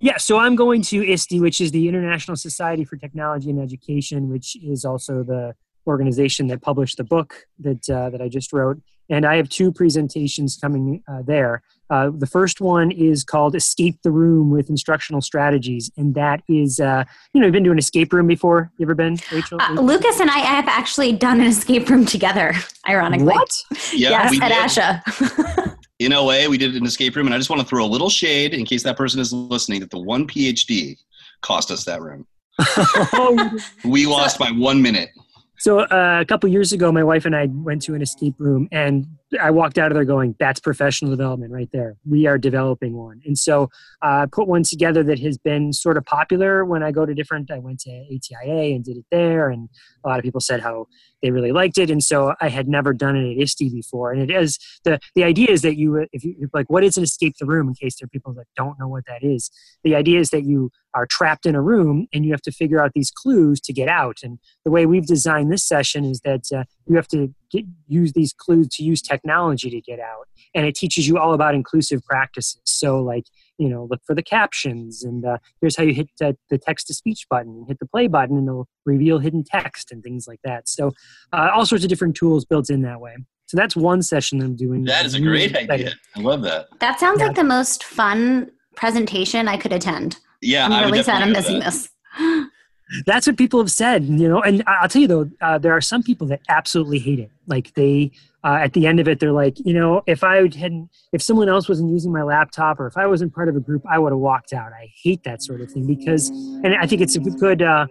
Yeah, 0.00 0.16
so 0.16 0.38
I'm 0.38 0.54
going 0.54 0.82
to 0.82 1.04
ISTE, 1.04 1.40
which 1.40 1.60
is 1.60 1.72
the 1.72 1.88
International 1.88 2.36
Society 2.36 2.84
for 2.84 2.96
Technology 2.96 3.50
and 3.50 3.60
Education, 3.60 4.28
which 4.28 4.56
is 4.62 4.84
also 4.84 5.24
the 5.24 5.54
organization 5.88 6.46
that 6.48 6.62
published 6.62 6.98
the 6.98 7.04
book 7.04 7.46
that 7.58 7.88
uh, 7.90 8.10
that 8.10 8.20
I 8.20 8.28
just 8.28 8.52
wrote. 8.52 8.80
And 9.10 9.24
I 9.24 9.36
have 9.36 9.48
two 9.48 9.72
presentations 9.72 10.56
coming 10.56 11.02
uh, 11.08 11.22
there. 11.22 11.62
Uh, 11.90 12.10
the 12.14 12.26
first 12.26 12.60
one 12.60 12.90
is 12.90 13.24
called 13.24 13.54
"Escape 13.54 13.98
the 14.02 14.10
Room 14.10 14.50
with 14.50 14.68
Instructional 14.68 15.22
Strategies," 15.22 15.90
and 15.96 16.14
that 16.14 16.42
is, 16.46 16.80
uh, 16.80 17.04
you 17.32 17.40
know, 17.40 17.46
you've 17.46 17.54
been 17.54 17.64
to 17.64 17.70
an 17.70 17.78
escape 17.78 18.12
room 18.12 18.26
before. 18.26 18.70
You 18.76 18.84
ever 18.84 18.94
been, 18.94 19.16
Rachel? 19.32 19.58
Uh, 19.60 19.80
Lucas 19.80 20.20
and 20.20 20.30
I 20.30 20.38
have 20.38 20.68
actually 20.68 21.12
done 21.12 21.40
an 21.40 21.46
escape 21.46 21.88
room 21.88 22.04
together. 22.04 22.54
Ironically, 22.86 23.26
what? 23.26 23.64
Yeah, 23.94 24.30
yes, 24.30 24.38
at 24.42 25.02
ASHA. 25.02 25.76
in 25.98 26.12
LA, 26.12 26.46
we 26.46 26.58
did 26.58 26.76
an 26.76 26.84
escape 26.84 27.16
room, 27.16 27.26
and 27.26 27.34
I 27.34 27.38
just 27.38 27.48
want 27.48 27.62
to 27.62 27.66
throw 27.66 27.84
a 27.84 27.86
little 27.86 28.10
shade 28.10 28.52
in 28.52 28.66
case 28.66 28.82
that 28.82 28.96
person 28.96 29.20
is 29.20 29.32
listening 29.32 29.80
that 29.80 29.90
the 29.90 30.00
one 30.00 30.26
PhD 30.26 30.98
cost 31.40 31.70
us 31.70 31.84
that 31.84 32.02
room. 32.02 32.26
we 33.84 34.06
lost 34.06 34.38
by 34.38 34.50
one 34.50 34.82
minute. 34.82 35.10
So 35.58 35.80
uh, 35.80 36.18
a 36.20 36.24
couple 36.24 36.48
years 36.48 36.72
ago, 36.72 36.92
my 36.92 37.02
wife 37.02 37.24
and 37.24 37.34
I 37.34 37.46
went 37.46 37.82
to 37.82 37.94
an 37.94 38.02
escape 38.02 38.36
room, 38.38 38.68
and 38.70 39.06
I 39.40 39.50
walked 39.50 39.78
out 39.78 39.90
of 39.90 39.94
there 39.94 40.04
going, 40.04 40.34
"That's 40.38 40.60
professional 40.60 41.10
development 41.10 41.52
right 41.52 41.68
there. 41.72 41.96
We 42.08 42.26
are 42.26 42.38
developing 42.38 42.94
one." 42.94 43.20
And 43.24 43.38
so 43.38 43.68
I 44.02 44.22
uh, 44.22 44.26
put 44.26 44.48
one 44.48 44.62
together 44.62 45.02
that 45.04 45.18
has 45.20 45.38
been 45.38 45.72
sort 45.72 45.96
of 45.96 46.04
popular 46.04 46.64
when 46.64 46.82
I 46.82 46.92
go 46.92 47.04
to 47.04 47.14
different. 47.14 47.50
I 47.50 47.58
went 47.58 47.80
to 47.80 47.90
ATIA 47.90 48.74
and 48.74 48.84
did 48.84 48.96
it 48.96 49.06
there, 49.10 49.50
and 49.50 49.68
a 50.04 50.08
lot 50.08 50.18
of 50.18 50.24
people 50.24 50.40
said 50.40 50.60
how 50.60 50.86
they 51.22 51.30
really 51.30 51.52
liked 51.52 51.78
it. 51.78 51.90
And 51.90 52.02
so 52.02 52.34
I 52.40 52.48
had 52.48 52.68
never 52.68 52.92
done 52.92 53.16
it 53.16 53.32
at 53.32 53.42
ISTE 53.42 53.72
before. 53.72 54.12
And 54.12 54.22
it 54.22 54.34
is 54.34 54.58
the 54.84 54.98
the 55.14 55.24
idea 55.24 55.50
is 55.50 55.62
that 55.62 55.76
you 55.76 56.06
if 56.12 56.24
you 56.24 56.48
like 56.52 56.70
what 56.70 56.84
is 56.84 56.96
an 56.96 57.02
escape 57.02 57.34
the 57.38 57.46
room 57.46 57.68
in 57.68 57.74
case 57.74 57.96
there 57.98 58.06
are 58.06 58.08
people 58.08 58.32
that 58.34 58.46
don't 58.56 58.78
know 58.78 58.88
what 58.88 59.04
that 59.06 59.22
is. 59.22 59.50
The 59.84 59.94
idea 59.94 60.20
is 60.20 60.30
that 60.30 60.44
you 60.44 60.70
are 60.94 61.06
trapped 61.06 61.46
in 61.46 61.54
a 61.54 61.62
room 61.62 62.06
and 62.12 62.24
you 62.24 62.32
have 62.32 62.42
to 62.42 62.52
figure 62.52 62.80
out 62.80 62.92
these 62.94 63.10
clues 63.10 63.60
to 63.60 63.72
get 63.72 63.88
out. 63.88 64.18
And 64.22 64.38
the 64.64 64.70
way 64.70 64.86
we've 64.86 65.06
designed 65.06 65.52
this 65.52 65.64
session 65.64 66.04
is 66.04 66.20
that 66.20 66.46
uh, 66.54 66.64
you 66.86 66.96
have 66.96 67.08
to 67.08 67.34
get, 67.50 67.64
use 67.86 68.12
these 68.12 68.32
clues 68.32 68.68
to 68.68 68.82
use 68.82 69.02
technology 69.02 69.70
to 69.70 69.80
get 69.80 70.00
out. 70.00 70.28
And 70.54 70.66
it 70.66 70.74
teaches 70.74 71.06
you 71.06 71.18
all 71.18 71.34
about 71.34 71.54
inclusive 71.54 72.02
practices. 72.04 72.60
So, 72.64 73.00
like, 73.00 73.24
you 73.58 73.68
know, 73.68 73.86
look 73.90 74.00
for 74.06 74.14
the 74.14 74.22
captions, 74.22 75.02
and 75.02 75.24
uh, 75.24 75.38
here's 75.60 75.76
how 75.76 75.82
you 75.82 75.94
hit 75.94 76.08
the, 76.18 76.36
the 76.50 76.58
text 76.58 76.86
to 76.88 76.94
speech 76.94 77.26
button, 77.28 77.52
and 77.52 77.68
hit 77.68 77.78
the 77.78 77.86
play 77.86 78.06
button, 78.06 78.38
and 78.38 78.48
it'll 78.48 78.68
reveal 78.86 79.18
hidden 79.18 79.44
text 79.44 79.90
and 79.90 80.02
things 80.02 80.26
like 80.28 80.40
that. 80.44 80.68
So, 80.68 80.92
uh, 81.32 81.50
all 81.54 81.66
sorts 81.66 81.84
of 81.84 81.90
different 81.90 82.16
tools 82.16 82.44
built 82.44 82.70
in 82.70 82.82
that 82.82 83.00
way. 83.00 83.16
So 83.46 83.56
that's 83.56 83.74
one 83.74 84.02
session 84.02 84.42
I'm 84.42 84.56
doing. 84.56 84.84
That 84.84 85.06
is 85.06 85.14
a 85.14 85.20
great 85.20 85.56
idea. 85.56 85.94
I 86.14 86.20
love 86.20 86.42
that. 86.42 86.68
That 86.80 87.00
sounds 87.00 87.20
yeah. 87.20 87.28
like 87.28 87.36
the 87.36 87.44
most 87.44 87.82
fun 87.82 88.50
presentation 88.76 89.48
I 89.48 89.56
could 89.56 89.72
attend. 89.72 90.18
Yeah, 90.42 90.68
I'm 90.68 90.84
really 90.84 91.02
sad 91.02 91.22
I'm 91.22 91.32
missing 91.32 91.60
this. 91.60 91.88
That's 93.06 93.26
what 93.26 93.36
people 93.36 93.60
have 93.60 93.70
said, 93.70 94.04
you 94.04 94.28
know. 94.28 94.40
And 94.42 94.62
I'll 94.66 94.88
tell 94.88 95.02
you 95.02 95.08
though, 95.08 95.30
uh, 95.40 95.58
there 95.58 95.72
are 95.72 95.80
some 95.80 96.02
people 96.02 96.26
that 96.28 96.40
absolutely 96.48 96.98
hate 96.98 97.18
it. 97.18 97.30
Like 97.46 97.74
they, 97.74 98.12
uh, 98.44 98.58
at 98.60 98.72
the 98.72 98.86
end 98.86 99.00
of 99.00 99.08
it, 99.08 99.20
they're 99.20 99.32
like, 99.32 99.58
you 99.64 99.74
know, 99.74 100.02
if 100.06 100.24
I 100.24 100.36
hadn't, 100.36 100.90
if 101.12 101.20
someone 101.20 101.48
else 101.48 101.68
wasn't 101.68 101.90
using 101.90 102.12
my 102.12 102.22
laptop, 102.22 102.80
or 102.80 102.86
if 102.86 102.96
I 102.96 103.06
wasn't 103.06 103.34
part 103.34 103.48
of 103.48 103.56
a 103.56 103.60
group, 103.60 103.82
I 103.90 103.98
would 103.98 104.12
have 104.12 104.18
walked 104.20 104.52
out. 104.52 104.72
I 104.72 104.90
hate 105.02 105.24
that 105.24 105.42
sort 105.42 105.60
of 105.60 105.70
thing 105.70 105.86
because, 105.86 106.28
and 106.30 106.74
I 106.76 106.86
think 106.86 107.02
it's 107.02 107.16
a 107.16 107.20
good 107.20 107.62
uh, 107.62 107.86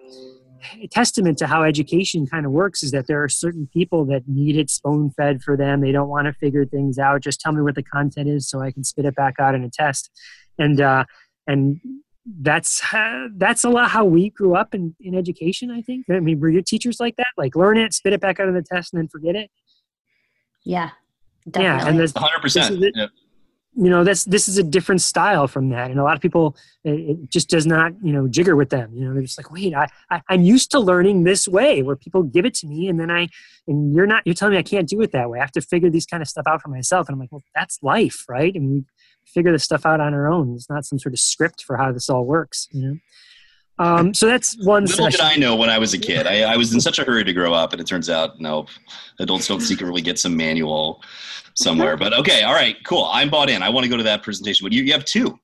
testament 0.89 1.37
to 1.39 1.47
how 1.47 1.63
education 1.63 2.25
kind 2.25 2.45
of 2.45 2.51
works. 2.51 2.81
Is 2.81 2.91
that 2.91 3.07
there 3.07 3.23
are 3.23 3.29
certain 3.29 3.67
people 3.71 4.05
that 4.05 4.23
need 4.27 4.57
it 4.57 4.69
spoon 4.69 5.11
fed 5.11 5.43
for 5.43 5.55
them. 5.57 5.81
They 5.81 5.91
don't 5.91 6.09
want 6.09 6.25
to 6.25 6.33
figure 6.33 6.65
things 6.65 6.97
out. 6.97 7.21
Just 7.21 7.39
tell 7.39 7.51
me 7.51 7.61
what 7.61 7.75
the 7.75 7.83
content 7.83 8.29
is 8.29 8.49
so 8.49 8.61
I 8.61 8.71
can 8.71 8.83
spit 8.83 9.05
it 9.05 9.15
back 9.15 9.35
out 9.39 9.53
in 9.53 9.63
a 9.63 9.69
test. 9.69 10.09
And 10.57 10.81
uh, 10.81 11.05
and 11.45 11.79
that's 12.41 12.81
that's 13.35 13.63
a 13.63 13.69
lot 13.69 13.89
how 13.89 14.03
we 14.03 14.29
grew 14.31 14.55
up 14.55 14.75
in, 14.75 14.95
in 14.99 15.15
education 15.15 15.71
i 15.71 15.81
think. 15.81 16.05
I 16.09 16.19
mean 16.19 16.39
were 16.39 16.49
your 16.49 16.61
teachers 16.61 16.99
like 16.99 17.15
that? 17.17 17.27
Like 17.37 17.55
learn 17.55 17.77
it 17.77 17.93
spit 17.93 18.13
it 18.13 18.21
back 18.21 18.39
out 18.39 18.47
of 18.47 18.53
the 18.53 18.63
test 18.63 18.93
and 18.93 19.01
then 19.01 19.07
forget 19.07 19.35
it? 19.35 19.49
Yeah 20.63 20.91
definitely. 21.49 21.83
yeah 21.83 21.89
and 21.89 21.99
this 21.99 22.11
100% 22.11 23.09
you 23.79 23.91
know 23.91 24.03
that's 24.03 24.25
this 24.25 24.49
is 24.49 24.57
a 24.57 24.63
different 24.63 25.01
style 25.01 25.47
from 25.47 25.69
that 25.69 25.91
and 25.91 25.99
a 25.99 26.03
lot 26.03 26.15
of 26.15 26.21
people 26.21 26.55
it, 26.83 27.29
just 27.29 27.47
does 27.47 27.67
not 27.67 27.93
you 28.03 28.11
know 28.11 28.27
jigger 28.27 28.55
with 28.55 28.69
them. 28.69 28.91
You 28.93 29.05
know 29.05 29.13
they're 29.13 29.21
just 29.21 29.37
like 29.37 29.51
wait 29.51 29.73
I, 29.73 29.87
I 30.09 30.21
i'm 30.29 30.41
used 30.41 30.71
to 30.71 30.79
learning 30.79 31.23
this 31.23 31.47
way 31.47 31.83
where 31.83 31.95
people 31.95 32.23
give 32.23 32.45
it 32.45 32.55
to 32.55 32.67
me 32.67 32.89
and 32.89 32.99
then 32.99 33.11
i 33.11 33.27
and 33.67 33.93
you're 33.93 34.07
not 34.07 34.23
you're 34.25 34.35
telling 34.35 34.53
me 34.53 34.57
i 34.57 34.63
can't 34.63 34.89
do 34.89 35.01
it 35.01 35.11
that 35.11 35.29
way. 35.29 35.39
I 35.39 35.41
have 35.43 35.51
to 35.51 35.61
figure 35.61 35.89
these 35.89 36.05
kind 36.05 36.23
of 36.23 36.27
stuff 36.27 36.45
out 36.47 36.61
for 36.61 36.69
myself 36.69 37.07
and 37.07 37.13
i'm 37.13 37.19
like 37.19 37.31
well 37.31 37.43
that's 37.55 37.79
life 37.83 38.25
right? 38.27 38.53
And 38.53 38.69
we 38.71 38.85
figure 39.33 39.51
this 39.51 39.63
stuff 39.63 39.85
out 39.85 39.99
on 39.99 40.13
our 40.13 40.27
own 40.27 40.53
it's 40.55 40.69
not 40.69 40.85
some 40.85 40.99
sort 40.99 41.13
of 41.13 41.19
script 41.19 41.63
for 41.63 41.77
how 41.77 41.91
this 41.91 42.09
all 42.09 42.25
works 42.25 42.67
you 42.71 42.81
know 42.81 42.97
um, 43.79 44.13
so 44.13 44.25
that's 44.25 44.57
one. 44.65 44.85
Little 44.85 45.05
session. 45.05 45.11
did 45.11 45.21
I 45.21 45.35
know 45.35 45.55
when 45.55 45.69
I 45.69 45.77
was 45.77 45.93
a 45.93 45.99
kid. 45.99 46.25
I, 46.25 46.53
I, 46.53 46.57
was 46.57 46.73
in 46.73 46.81
such 46.81 46.97
a 46.97 47.03
hurry 47.03 47.23
to 47.23 47.33
grow 47.33 47.53
up, 47.53 47.73
and 47.73 47.81
it 47.81 47.85
turns 47.85 48.09
out 48.09 48.39
no, 48.39 48.65
adults 49.19 49.47
don't 49.47 49.61
secretly 49.61 50.01
get 50.01 50.17
some 50.17 50.35
manual 50.35 51.03
somewhere. 51.53 51.95
But 51.95 52.13
okay, 52.13 52.41
all 52.41 52.53
right, 52.53 52.75
cool. 52.85 53.07
I'm 53.11 53.29
bought 53.29 53.49
in. 53.49 53.61
I 53.61 53.69
want 53.69 53.83
to 53.83 53.89
go 53.89 53.97
to 53.97 54.03
that 54.03 54.23
presentation. 54.23 54.65
But 54.65 54.73
you, 54.73 54.83
you 54.83 54.93
have 54.93 55.05
two. 55.05 55.39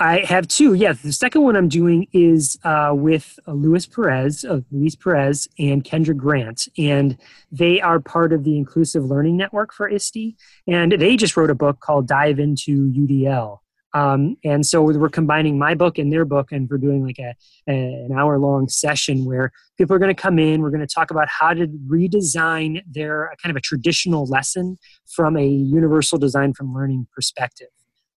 I 0.00 0.20
have 0.20 0.48
two. 0.48 0.74
Yeah, 0.74 0.92
the 0.92 1.12
second 1.12 1.42
one 1.42 1.54
I'm 1.56 1.68
doing 1.68 2.08
is 2.12 2.58
uh, 2.64 2.90
with 2.94 3.38
uh, 3.46 3.52
Luis 3.52 3.86
Perez, 3.86 4.44
uh, 4.44 4.60
Luis 4.72 4.96
Perez, 4.96 5.46
and 5.58 5.84
Kendra 5.84 6.16
Grant, 6.16 6.66
and 6.76 7.16
they 7.52 7.80
are 7.80 8.00
part 8.00 8.32
of 8.32 8.42
the 8.42 8.56
Inclusive 8.56 9.04
Learning 9.04 9.36
Network 9.36 9.72
for 9.72 9.88
ISTE, 9.88 10.36
and 10.66 10.92
they 10.92 11.16
just 11.16 11.36
wrote 11.36 11.50
a 11.50 11.54
book 11.54 11.78
called 11.78 12.08
Dive 12.08 12.40
into 12.40 12.90
UDL. 12.90 13.58
Um, 13.94 14.36
and 14.44 14.66
so 14.66 14.82
we're 14.82 15.08
combining 15.08 15.56
my 15.56 15.74
book 15.74 15.98
and 15.98 16.12
their 16.12 16.24
book, 16.24 16.50
and 16.50 16.68
we're 16.68 16.78
doing 16.78 17.06
like 17.06 17.20
a, 17.20 17.34
a 17.68 18.06
an 18.06 18.10
hour 18.18 18.40
long 18.40 18.68
session 18.68 19.24
where 19.24 19.52
people 19.78 19.94
are 19.94 20.00
going 20.00 20.14
to 20.14 20.20
come 20.20 20.40
in. 20.40 20.60
We're 20.60 20.70
going 20.70 20.80
to 20.84 20.92
talk 20.92 21.12
about 21.12 21.28
how 21.28 21.54
to 21.54 21.68
redesign 21.86 22.82
their 22.90 23.32
kind 23.40 23.50
of 23.50 23.56
a 23.56 23.60
traditional 23.60 24.26
lesson 24.26 24.76
from 25.14 25.36
a 25.36 25.46
universal 25.46 26.18
design 26.18 26.52
from 26.52 26.74
learning 26.74 27.06
perspective. 27.14 27.68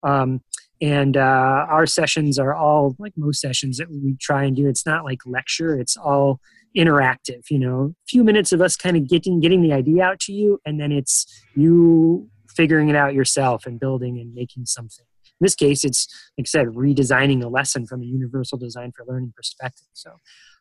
Um, 0.01 0.41
and 0.81 1.17
uh, 1.17 1.65
our 1.69 1.85
sessions 1.85 2.37
are 2.37 2.53
all 2.53 2.95
like 2.99 3.13
most 3.15 3.41
sessions 3.41 3.77
that 3.77 3.89
we 3.89 4.15
try 4.19 4.43
and 4.43 4.55
do. 4.55 4.67
It's 4.67 4.85
not 4.85 5.05
like 5.05 5.19
lecture; 5.25 5.79
it's 5.79 5.97
all 5.97 6.39
interactive. 6.77 7.43
You 7.49 7.59
know, 7.59 7.93
a 7.93 8.07
few 8.07 8.23
minutes 8.23 8.51
of 8.51 8.61
us 8.61 8.75
kind 8.75 8.97
of 8.97 9.07
getting 9.07 9.39
getting 9.39 9.61
the 9.61 9.73
idea 9.73 10.03
out 10.03 10.19
to 10.21 10.33
you, 10.33 10.59
and 10.65 10.79
then 10.79 10.91
it's 10.91 11.25
you 11.55 12.29
figuring 12.49 12.89
it 12.89 12.95
out 12.95 13.13
yourself 13.13 13.65
and 13.65 13.79
building 13.79 14.17
and 14.19 14.33
making 14.33 14.65
something. 14.65 15.05
In 15.39 15.45
this 15.45 15.55
case, 15.55 15.83
it's 15.83 16.07
like 16.37 16.45
I 16.45 16.47
said, 16.47 16.67
redesigning 16.67 17.43
a 17.43 17.47
lesson 17.47 17.85
from 17.85 18.01
a 18.01 18.05
universal 18.05 18.57
design 18.57 18.93
for 18.95 19.05
learning 19.05 19.33
perspective. 19.35 19.87
So, 19.93 20.11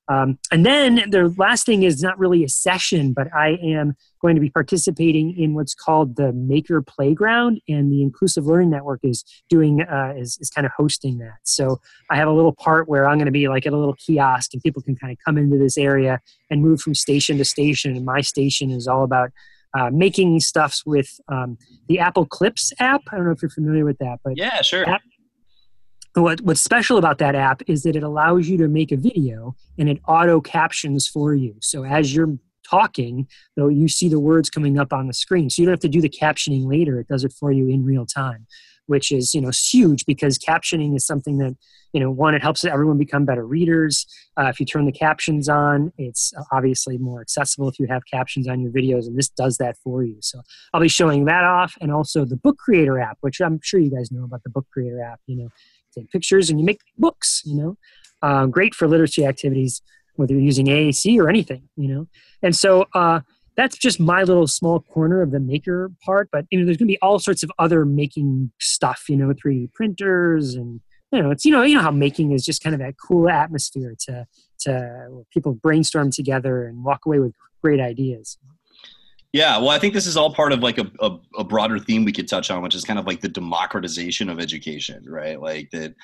um, 0.09 0.39
and 0.53 0.67
then 0.67 0.97
the 1.11 1.35
last 1.39 1.65
thing 1.65 1.83
is 1.83 2.03
not 2.03 2.19
really 2.19 2.45
a 2.45 2.49
session, 2.49 3.13
but 3.13 3.29
I 3.35 3.59
am 3.63 3.97
going 4.21 4.35
to 4.35 4.41
be 4.41 4.51
participating 4.51 5.39
in 5.39 5.55
what's 5.55 5.75
called 5.75 6.17
the 6.17 6.33
Maker 6.33 6.83
Playground, 6.83 7.61
and 7.69 7.91
the 7.91 8.03
Inclusive 8.03 8.45
Learning 8.47 8.71
Network 8.71 9.01
is 9.03 9.25
doing 9.49 9.83
uh, 9.83 10.15
is, 10.17 10.37
is 10.41 10.51
kind 10.51 10.67
of 10.67 10.73
hosting 10.77 11.19
that. 11.19 11.39
So 11.45 11.81
I 12.11 12.17
have 12.17 12.29
a 12.29 12.33
little 12.33 12.55
part 12.55 12.89
where 12.89 13.09
I'm 13.09 13.17
going 13.17 13.27
to 13.27 13.33
be 13.33 13.49
like 13.49 13.67
at 13.67 13.73
a 13.73 13.79
little 13.79 13.95
kiosk, 13.95 14.53
and 14.53 14.63
people 14.63 14.83
can 14.83 14.97
kind 14.97 15.13
of 15.13 15.19
come 15.25 15.39
into 15.39 15.57
this 15.59 15.79
area 15.79 16.21
and 16.51 16.63
move 16.63 16.81
from 16.81 16.95
station 16.95 17.39
to 17.39 17.45
station. 17.45 17.97
And 17.97 18.05
my 18.05 18.21
station 18.21 18.71
is 18.71 18.87
all 18.87 19.05
about 19.05 19.31
uh, 19.79 19.91
making 19.91 20.39
stuffs 20.41 20.85
with 20.87 21.09
um, 21.29 21.59
the 21.89 21.99
Apple 21.99 22.27
Clips 22.27 22.73
app. 22.79 23.03
I 23.11 23.17
don't 23.17 23.25
know 23.25 23.33
if 23.33 23.43
you're 23.43 23.51
familiar 23.51 23.85
with 23.85 23.99
that, 23.99 24.19
but 24.23 24.37
yeah, 24.37 24.61
sure. 24.63 24.85
That, 24.85 25.01
what, 26.23 26.41
what's 26.43 26.61
special 26.61 26.97
about 26.97 27.19
that 27.19 27.35
app 27.35 27.63
is 27.67 27.83
that 27.83 27.97
it 27.97 28.03
allows 28.03 28.49
you 28.49 28.57
to 28.59 28.69
make 28.69 28.93
a 28.93 28.97
video 28.97 29.57
and 29.79 29.89
it 29.89 30.01
auto 30.07 30.41
captions 30.41 31.09
for 31.09 31.35
you. 31.35 31.57
So 31.61 31.85
as 31.85 32.15
you're 32.15 32.39
talking, 32.69 33.29
though, 33.57 33.69
you 33.69 33.89
see 33.89 34.09
the 34.09 34.21
words 34.21 34.51
coming 34.51 34.79
up 34.79 34.93
on 34.93 35.07
the 35.07 35.15
screen. 35.15 35.51
So 35.51 35.63
you 35.63 35.67
don't 35.67 35.75
have 35.75 35.81
to 35.81 35.89
do 35.89 36.01
the 36.01 36.09
captioning 36.09 36.67
later. 36.67 36.99
It 37.01 37.09
does 37.09 37.25
it 37.25 37.33
for 37.33 37.53
you 37.53 37.69
in 37.69 37.85
real 37.85 38.07
time, 38.07 38.47
which 38.87 39.13
is 39.13 39.35
you 39.35 39.41
know 39.41 39.51
huge 39.51 40.07
because 40.07 40.39
captioning 40.39 40.97
is 40.97 41.07
something 41.07 41.39
that 41.39 41.57
you 41.93 42.01
know 42.01 42.11
one 42.11 42.35
it 42.35 42.43
helps 42.43 42.65
everyone 42.65 42.99
become 42.99 43.25
better 43.25 43.47
readers 43.47 44.07
uh, 44.39 44.47
if 44.47 44.61
you 44.61 44.67
turn 44.67 44.85
the 44.85 44.93
captions 44.93 45.49
on 45.49 45.93
it's 45.97 46.33
obviously 46.53 46.99
more 46.99 47.21
accessible 47.21 47.69
if 47.69 47.79
you 47.79 47.87
have 47.89 48.03
captions 48.05 48.49
on 48.49 48.61
your 48.61 48.71
videos 48.73 49.07
and 49.07 49.17
this 49.17 49.29
does 49.29 49.57
that 49.59 49.77
for 49.83 50.03
you 50.03 50.17
so 50.21 50.41
i'll 50.75 50.81
be 50.81 50.89
showing 50.89 51.25
that 51.25 51.45
off 51.45 51.75
and 51.81 51.93
also 51.93 52.25
the 52.25 52.37
book 52.37 52.59
creator 52.59 52.99
app 52.99 53.17
which 53.21 53.41
i'm 53.41 53.61
sure 53.63 53.81
you 53.81 53.91
guys 53.91 54.11
know 54.11 54.25
about 54.25 54.43
the 54.43 54.51
book 54.51 54.67
creator 54.73 55.01
app 55.01 55.21
you 55.27 55.37
know 55.37 55.49
take 55.97 56.11
pictures 56.11 56.51
and 56.51 56.59
you 56.59 56.67
make 56.67 56.81
books 56.99 57.43
you 57.45 57.57
know 57.57 57.77
uh, 58.23 58.47
great 58.47 58.75
for 58.75 58.89
literacy 58.89 59.25
activities 59.25 59.83
whether 60.17 60.33
you're 60.33 60.43
using 60.43 60.67
aac 60.67 61.19
or 61.19 61.29
anything 61.29 61.69
you 61.77 61.89
know 61.89 62.07
and 62.43 62.55
so 62.55 62.87
uh, 62.95 63.21
that's 63.57 63.79
just 63.79 64.01
my 64.01 64.23
little 64.23 64.47
small 64.47 64.81
corner 64.81 65.23
of 65.23 65.31
the 65.31 65.41
maker 65.41 65.91
part 66.05 66.29
but 66.33 66.47
you 66.51 66.59
know 66.59 66.65
there's 66.65 66.77
going 66.77 66.89
to 66.89 66.93
be 66.93 67.01
all 67.01 67.19
sorts 67.19 67.43
of 67.43 67.51
other 67.59 67.85
making 67.85 68.51
stuff 68.61 69.05
you 69.09 69.17
know 69.17 69.33
3d 69.33 69.73
printers 69.73 70.55
and 70.55 70.81
you 71.15 71.23
know, 71.23 71.31
it's 71.31 71.45
you 71.45 71.53
know, 71.53 71.63
you 71.63 71.77
know 71.77 71.83
how 71.83 71.93
making 71.93 72.33
is 72.33 72.45
just 72.45 72.63
kind 72.63 72.75
of 72.75 72.81
that 72.81 72.97
cool 72.99 73.29
atmosphere 73.29 73.95
to 74.07 74.27
to 74.61 75.25
people 75.33 75.55
brainstorm 75.55 76.11
together 76.11 76.67
and 76.67 76.83
walk 76.85 77.07
away 77.07 77.21
with 77.21 77.35
great 77.63 77.81
ideas. 77.81 78.37
Yeah, 79.35 79.59
well, 79.59 79.71
I 79.71 79.81
think 79.81 79.95
this 79.95 80.07
is 80.07 80.17
all 80.17 80.33
part 80.33 80.53
of 80.53 80.61
like 80.61 80.79
a, 80.79 80.89
a, 81.01 81.19
a, 81.39 81.43
broader 81.43 81.81
theme 81.81 82.05
we 82.05 82.13
could 82.13 82.29
touch 82.29 82.53
on, 82.53 82.63
which 82.63 82.77
is 82.77 82.85
kind 82.85 83.01
of 83.01 83.07
like 83.09 83.21
the 83.21 83.29
democratization 83.29 84.29
of 84.29 84.39
education, 84.39 85.03
right? 85.09 85.41
Like 85.41 85.73
that 85.73 85.97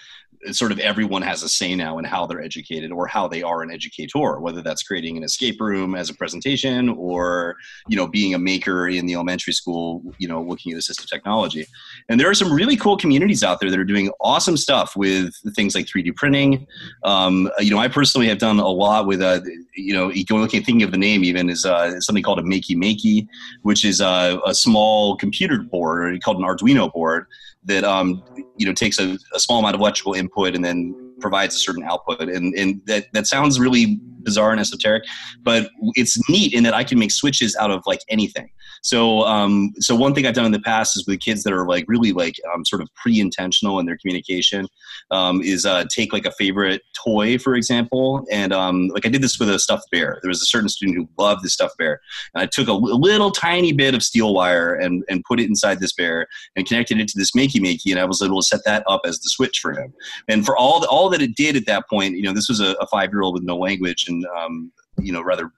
sort 0.53 0.73
of 0.73 0.79
everyone 0.79 1.23
has 1.23 1.43
a 1.43 1.49
say 1.49 1.75
now 1.75 1.99
in 1.99 2.05
how 2.05 2.27
they're 2.27 2.41
educated 2.41 2.91
or 2.91 3.07
how 3.07 3.29
they 3.29 3.43
are 3.43 3.63
an 3.63 3.71
educator, 3.71 4.41
whether 4.41 4.63
that's 4.63 4.83
creating 4.83 5.17
an 5.17 5.23
escape 5.23 5.61
room 5.61 5.95
as 5.95 6.09
a 6.09 6.15
presentation 6.15 6.89
or, 6.89 7.57
you 7.89 7.97
know, 7.97 8.07
being 8.07 8.35
a 8.35 8.39
maker 8.39 8.89
in 8.89 9.07
the 9.07 9.15
elementary 9.15 9.53
school, 9.53 10.03
you 10.19 10.27
know, 10.27 10.41
looking 10.43 10.73
at 10.73 10.79
assistive 10.79 11.09
technology. 11.09 11.67
And 12.09 12.19
there 12.19 12.29
are 12.29 12.35
some 12.35 12.53
really 12.53 12.77
cool 12.77 12.97
communities 12.97 13.43
out 13.45 13.61
there 13.61 13.71
that 13.71 13.79
are 13.79 13.85
doing 13.85 14.11
awesome 14.21 14.57
stuff 14.57 14.97
with 14.97 15.35
things 15.55 15.75
like 15.75 15.87
3D 15.87 16.17
printing. 16.17 16.67
Um, 17.05 17.51
you 17.59 17.71
know, 17.71 17.79
I 17.79 17.89
personally 17.89 18.29
have 18.29 18.39
done 18.39 18.59
a 18.59 18.69
lot 18.69 19.07
with, 19.07 19.21
uh, 19.21 19.41
you 19.75 19.93
know, 19.93 20.07
looking 20.07 20.63
thinking 20.63 20.83
of 20.83 20.91
the 20.91 20.99
name 20.99 21.23
even 21.25 21.51
is 21.51 21.67
uh, 21.67 22.01
something 22.01 22.23
called 22.23 22.39
a 22.39 22.43
Makey 22.43 22.77
Makey, 22.77 23.27
which 23.63 23.85
is 23.85 24.01
uh, 24.01 24.39
a 24.47 24.55
small 24.55 25.17
computer 25.17 25.63
board 25.63 26.23
called 26.23 26.39
an 26.39 26.45
Arduino 26.45 26.91
board 26.93 27.27
that 27.65 27.85
um, 27.85 28.23
you 28.57 28.67
know 28.67 28.73
takes 28.73 28.99
a, 28.99 29.19
a, 29.35 29.41
small 29.41 29.59
amount 29.59 29.75
of 29.75 29.81
electrical 29.81 30.15
input 30.15 30.55
and 30.55 30.65
then 30.65 30.95
provides 31.21 31.55
a 31.55 31.59
certain 31.59 31.85
output. 31.85 32.23
And, 32.23 32.55
and 32.55 32.81
that, 32.87 33.13
that 33.13 33.27
sounds 33.27 33.61
really 33.61 34.01
bizarre 34.23 34.51
and 34.51 34.61
esoteric 34.61 35.05
but 35.43 35.69
it's 35.95 36.19
neat 36.29 36.53
in 36.53 36.63
that 36.63 36.75
i 36.75 36.85
can 36.85 36.99
make 36.99 37.11
switches 37.11 37.57
out 37.57 37.71
of 37.71 37.83
like 37.87 38.01
anything 38.09 38.49
so, 38.83 39.23
um, 39.27 39.73
so 39.79 39.95
one 39.95 40.15
thing 40.15 40.27
I've 40.27 40.35
done 40.35 40.47
in 40.47 40.53
the 40.53 40.61
past 40.61 40.97
is 40.97 41.07
with 41.07 41.21
kids 41.21 41.43
that 41.43 41.53
are 41.53 41.67
like 41.67 41.85
really 41.87 42.13
like 42.13 42.37
um, 42.55 42.65
sort 42.65 42.83
of 42.83 42.89
pre-intentional 42.95 43.79
in 43.79 43.87
their 43.87 43.99
communication 43.99 44.67
um, 45.11 45.43
is 45.43 45.67
uh, 45.67 45.85
take 45.95 46.13
like 46.13 46.25
a 46.25 46.33
favorite 46.33 46.83
toy, 47.05 47.39
for 47.39 47.55
example, 47.55 48.25
and 48.31 48.53
um, 48.53 48.89
like 48.89 49.05
I 49.05 49.09
did 49.09 49.23
this 49.23 49.39
with 49.39 49.51
a 49.51 49.59
stuffed 49.59 49.91
bear. 49.91 50.19
There 50.23 50.29
was 50.29 50.43
a 50.43 50.47
certain 50.47 50.69
student 50.69 50.97
who 50.97 51.09
loved 51.23 51.45
the 51.45 51.51
stuffed 51.51 51.77
bear, 51.79 52.01
and 52.35 52.43
I 52.43 52.47
took 52.47 52.69
a 52.69 52.73
little 52.73 53.31
tiny 53.31 53.73
bit 53.73 53.95
of 53.95 54.03
steel 54.03 54.35
wire 54.35 54.75
and 54.75 55.05
and 55.09 55.23
put 55.25 55.41
it 55.41 55.49
inside 55.49 55.81
this 55.81 55.93
bear 55.93 56.27
and 56.57 56.67
connected 56.67 57.01
it 57.01 57.09
to 57.09 57.19
this 57.19 57.33
makey 57.33 57.61
makey, 57.61 57.91
and 57.91 57.99
I 57.99 58.05
was 58.05 58.23
able 58.23 58.41
to 58.41 58.47
set 58.47 58.61
that 58.65 58.85
up 58.87 59.03
as 59.05 59.19
the 59.21 59.29
switch 59.29 59.59
for 59.61 59.73
him. 59.73 59.93
And 60.29 60.45
for 60.45 60.57
all 60.57 60.81
the, 60.81 60.89
all 60.89 61.09
that 61.11 61.23
it 61.23 61.37
did 61.37 61.57
at 61.57 61.67
that 61.67 61.89
point, 61.89 62.17
you 62.17 62.23
know, 62.23 62.33
this 62.33 62.49
was 62.49 62.61
a, 62.61 62.73
a 62.81 62.87
five 62.87 63.11
year 63.13 63.23
old 63.23 63.35
with 63.35 63.43
no 63.43 63.57
language 63.57 64.07
um, 64.37 64.73
you 64.99 65.13
know 65.13 65.23
rather 65.23 65.51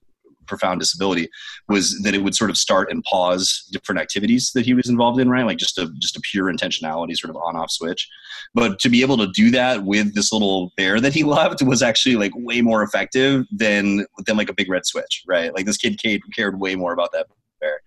profound 0.46 0.80
disability 0.80 1.28
was 1.68 2.00
that 2.02 2.14
it 2.14 2.18
would 2.18 2.34
sort 2.34 2.50
of 2.50 2.56
start 2.56 2.90
and 2.90 3.02
pause 3.04 3.68
different 3.72 4.00
activities 4.00 4.50
that 4.54 4.66
he 4.66 4.74
was 4.74 4.88
involved 4.88 5.20
in 5.20 5.30
right? 5.30 5.46
Like 5.46 5.58
just 5.58 5.78
a 5.78 5.90
just 5.98 6.16
a 6.16 6.20
pure 6.20 6.52
intentionality 6.52 7.16
sort 7.16 7.30
of 7.30 7.36
on 7.36 7.56
off 7.56 7.70
switch. 7.70 8.08
But 8.54 8.78
to 8.80 8.88
be 8.88 9.02
able 9.02 9.16
to 9.18 9.28
do 9.28 9.50
that 9.52 9.84
with 9.84 10.14
this 10.14 10.32
little 10.32 10.72
bear 10.76 11.00
that 11.00 11.14
he 11.14 11.24
loved 11.38 11.64
was 11.66 11.82
actually 11.82 12.16
like 12.16 12.32
way 12.34 12.60
more 12.60 12.82
effective 12.82 13.46
than 13.50 14.06
than 14.26 14.36
like 14.36 14.50
a 14.50 14.54
big 14.54 14.70
red 14.70 14.86
switch 14.86 15.24
right? 15.26 15.54
Like 15.54 15.66
this 15.66 15.76
kid 15.76 16.00
cared 16.34 16.60
way 16.60 16.74
more 16.74 16.92
about 16.92 17.12
that 17.12 17.26
bear. 17.60 17.80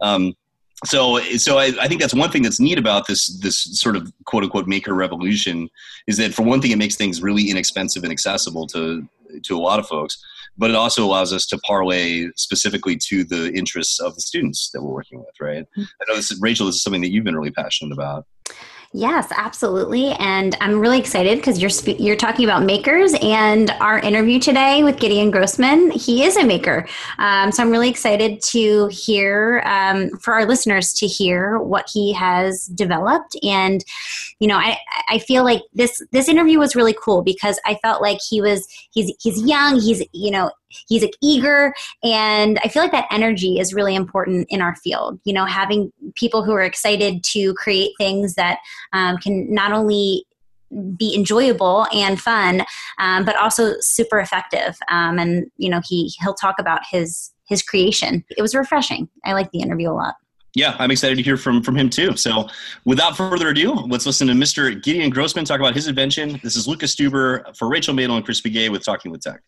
Um, 0.00 0.34
so 0.84 1.20
so 1.36 1.58
I, 1.58 1.72
I, 1.78 1.88
think 1.88 2.00
that's 2.00 2.14
one 2.14 2.30
thing 2.30 2.42
that's 2.42 2.58
neat 2.58 2.78
about 2.78 3.06
this 3.06 3.38
this 3.40 3.78
sort 3.78 3.96
of 3.96 4.10
quote 4.24 4.44
unquote 4.44 4.66
maker 4.66 4.94
revolution 4.94 5.68
is 6.06 6.16
that 6.16 6.32
for 6.32 6.42
one 6.42 6.62
thing 6.62 6.70
it 6.70 6.78
makes 6.78 6.96
things 6.96 7.22
really 7.22 7.50
inexpensive 7.50 8.02
and 8.02 8.10
accessible 8.10 8.66
to 8.68 9.06
to 9.42 9.56
a 9.56 9.60
lot 9.60 9.78
of 9.78 9.86
folks 9.86 10.22
but 10.60 10.70
it 10.70 10.76
also 10.76 11.04
allows 11.04 11.32
us 11.32 11.46
to 11.46 11.58
parlay 11.58 12.28
specifically 12.36 12.94
to 12.94 13.24
the 13.24 13.50
interests 13.52 13.98
of 13.98 14.14
the 14.14 14.20
students 14.20 14.70
that 14.72 14.82
we're 14.82 14.92
working 14.92 15.18
with, 15.18 15.34
right? 15.40 15.64
Mm-hmm. 15.64 15.82
I 15.82 16.04
know 16.06 16.16
this 16.16 16.30
is, 16.30 16.38
Rachel, 16.40 16.66
this 16.66 16.76
is 16.76 16.82
something 16.82 17.00
that 17.00 17.10
you've 17.10 17.24
been 17.24 17.36
really 17.36 17.50
passionate 17.50 17.94
about. 17.94 18.26
Yes, 18.92 19.28
absolutely, 19.36 20.08
and 20.18 20.56
I'm 20.60 20.80
really 20.80 20.98
excited 20.98 21.38
because 21.38 21.60
you're 21.60 21.70
spe- 21.70 22.00
you're 22.00 22.16
talking 22.16 22.44
about 22.44 22.64
makers, 22.64 23.14
and 23.22 23.70
our 23.80 24.00
interview 24.00 24.40
today 24.40 24.82
with 24.82 24.98
Gideon 24.98 25.30
Grossman, 25.30 25.92
he 25.92 26.24
is 26.24 26.36
a 26.36 26.44
maker. 26.44 26.88
Um, 27.18 27.52
so 27.52 27.62
I'm 27.62 27.70
really 27.70 27.88
excited 27.88 28.42
to 28.46 28.88
hear 28.88 29.62
um, 29.64 30.10
for 30.18 30.34
our 30.34 30.44
listeners 30.44 30.92
to 30.94 31.06
hear 31.06 31.60
what 31.60 31.88
he 31.92 32.12
has 32.14 32.66
developed, 32.66 33.36
and 33.44 33.84
you 34.40 34.48
know, 34.48 34.56
I 34.56 34.76
I 35.08 35.20
feel 35.20 35.44
like 35.44 35.62
this 35.72 36.02
this 36.10 36.28
interview 36.28 36.58
was 36.58 36.74
really 36.74 36.96
cool 37.00 37.22
because 37.22 37.60
I 37.64 37.76
felt 37.82 38.02
like 38.02 38.18
he 38.28 38.40
was 38.40 38.66
he's 38.90 39.12
he's 39.22 39.40
young, 39.40 39.78
he's 39.78 40.02
you 40.12 40.32
know 40.32 40.50
he's 40.88 41.02
like 41.02 41.16
eager 41.22 41.72
and 42.02 42.58
i 42.64 42.68
feel 42.68 42.82
like 42.82 42.92
that 42.92 43.06
energy 43.10 43.58
is 43.58 43.74
really 43.74 43.94
important 43.94 44.46
in 44.50 44.60
our 44.60 44.74
field 44.76 45.18
you 45.24 45.32
know 45.32 45.44
having 45.44 45.92
people 46.14 46.42
who 46.42 46.52
are 46.52 46.62
excited 46.62 47.22
to 47.24 47.54
create 47.54 47.92
things 47.98 48.34
that 48.34 48.58
um, 48.92 49.16
can 49.18 49.52
not 49.52 49.72
only 49.72 50.24
be 50.96 51.14
enjoyable 51.16 51.86
and 51.92 52.20
fun 52.20 52.64
um, 52.98 53.24
but 53.24 53.36
also 53.36 53.74
super 53.80 54.20
effective 54.20 54.76
um, 54.88 55.18
and 55.18 55.50
you 55.56 55.68
know 55.68 55.80
he 55.84 56.12
he'll 56.20 56.34
talk 56.34 56.56
about 56.58 56.80
his 56.90 57.32
his 57.48 57.62
creation 57.62 58.24
it 58.36 58.42
was 58.42 58.54
refreshing 58.54 59.08
i 59.24 59.32
like 59.32 59.50
the 59.50 59.60
interview 59.60 59.90
a 59.90 59.92
lot 59.92 60.14
yeah, 60.54 60.74
I'm 60.78 60.90
excited 60.90 61.16
to 61.16 61.22
hear 61.22 61.36
from 61.36 61.62
from 61.62 61.76
him 61.76 61.88
too. 61.88 62.16
So, 62.16 62.48
without 62.84 63.16
further 63.16 63.48
ado, 63.48 63.72
let's 63.72 64.04
listen 64.04 64.26
to 64.28 64.32
Mr. 64.32 64.82
Gideon 64.82 65.10
Grossman 65.10 65.44
talk 65.44 65.60
about 65.60 65.74
his 65.74 65.86
invention. 65.86 66.40
This 66.42 66.56
is 66.56 66.66
Lucas 66.66 66.94
Steuber 66.94 67.56
for 67.56 67.68
Rachel 67.68 67.94
Madel 67.94 68.16
and 68.16 68.24
Chris 68.24 68.40
Bugaj 68.40 68.70
with 68.70 68.84
Talking 68.84 69.12
with 69.12 69.20
Tech. 69.20 69.40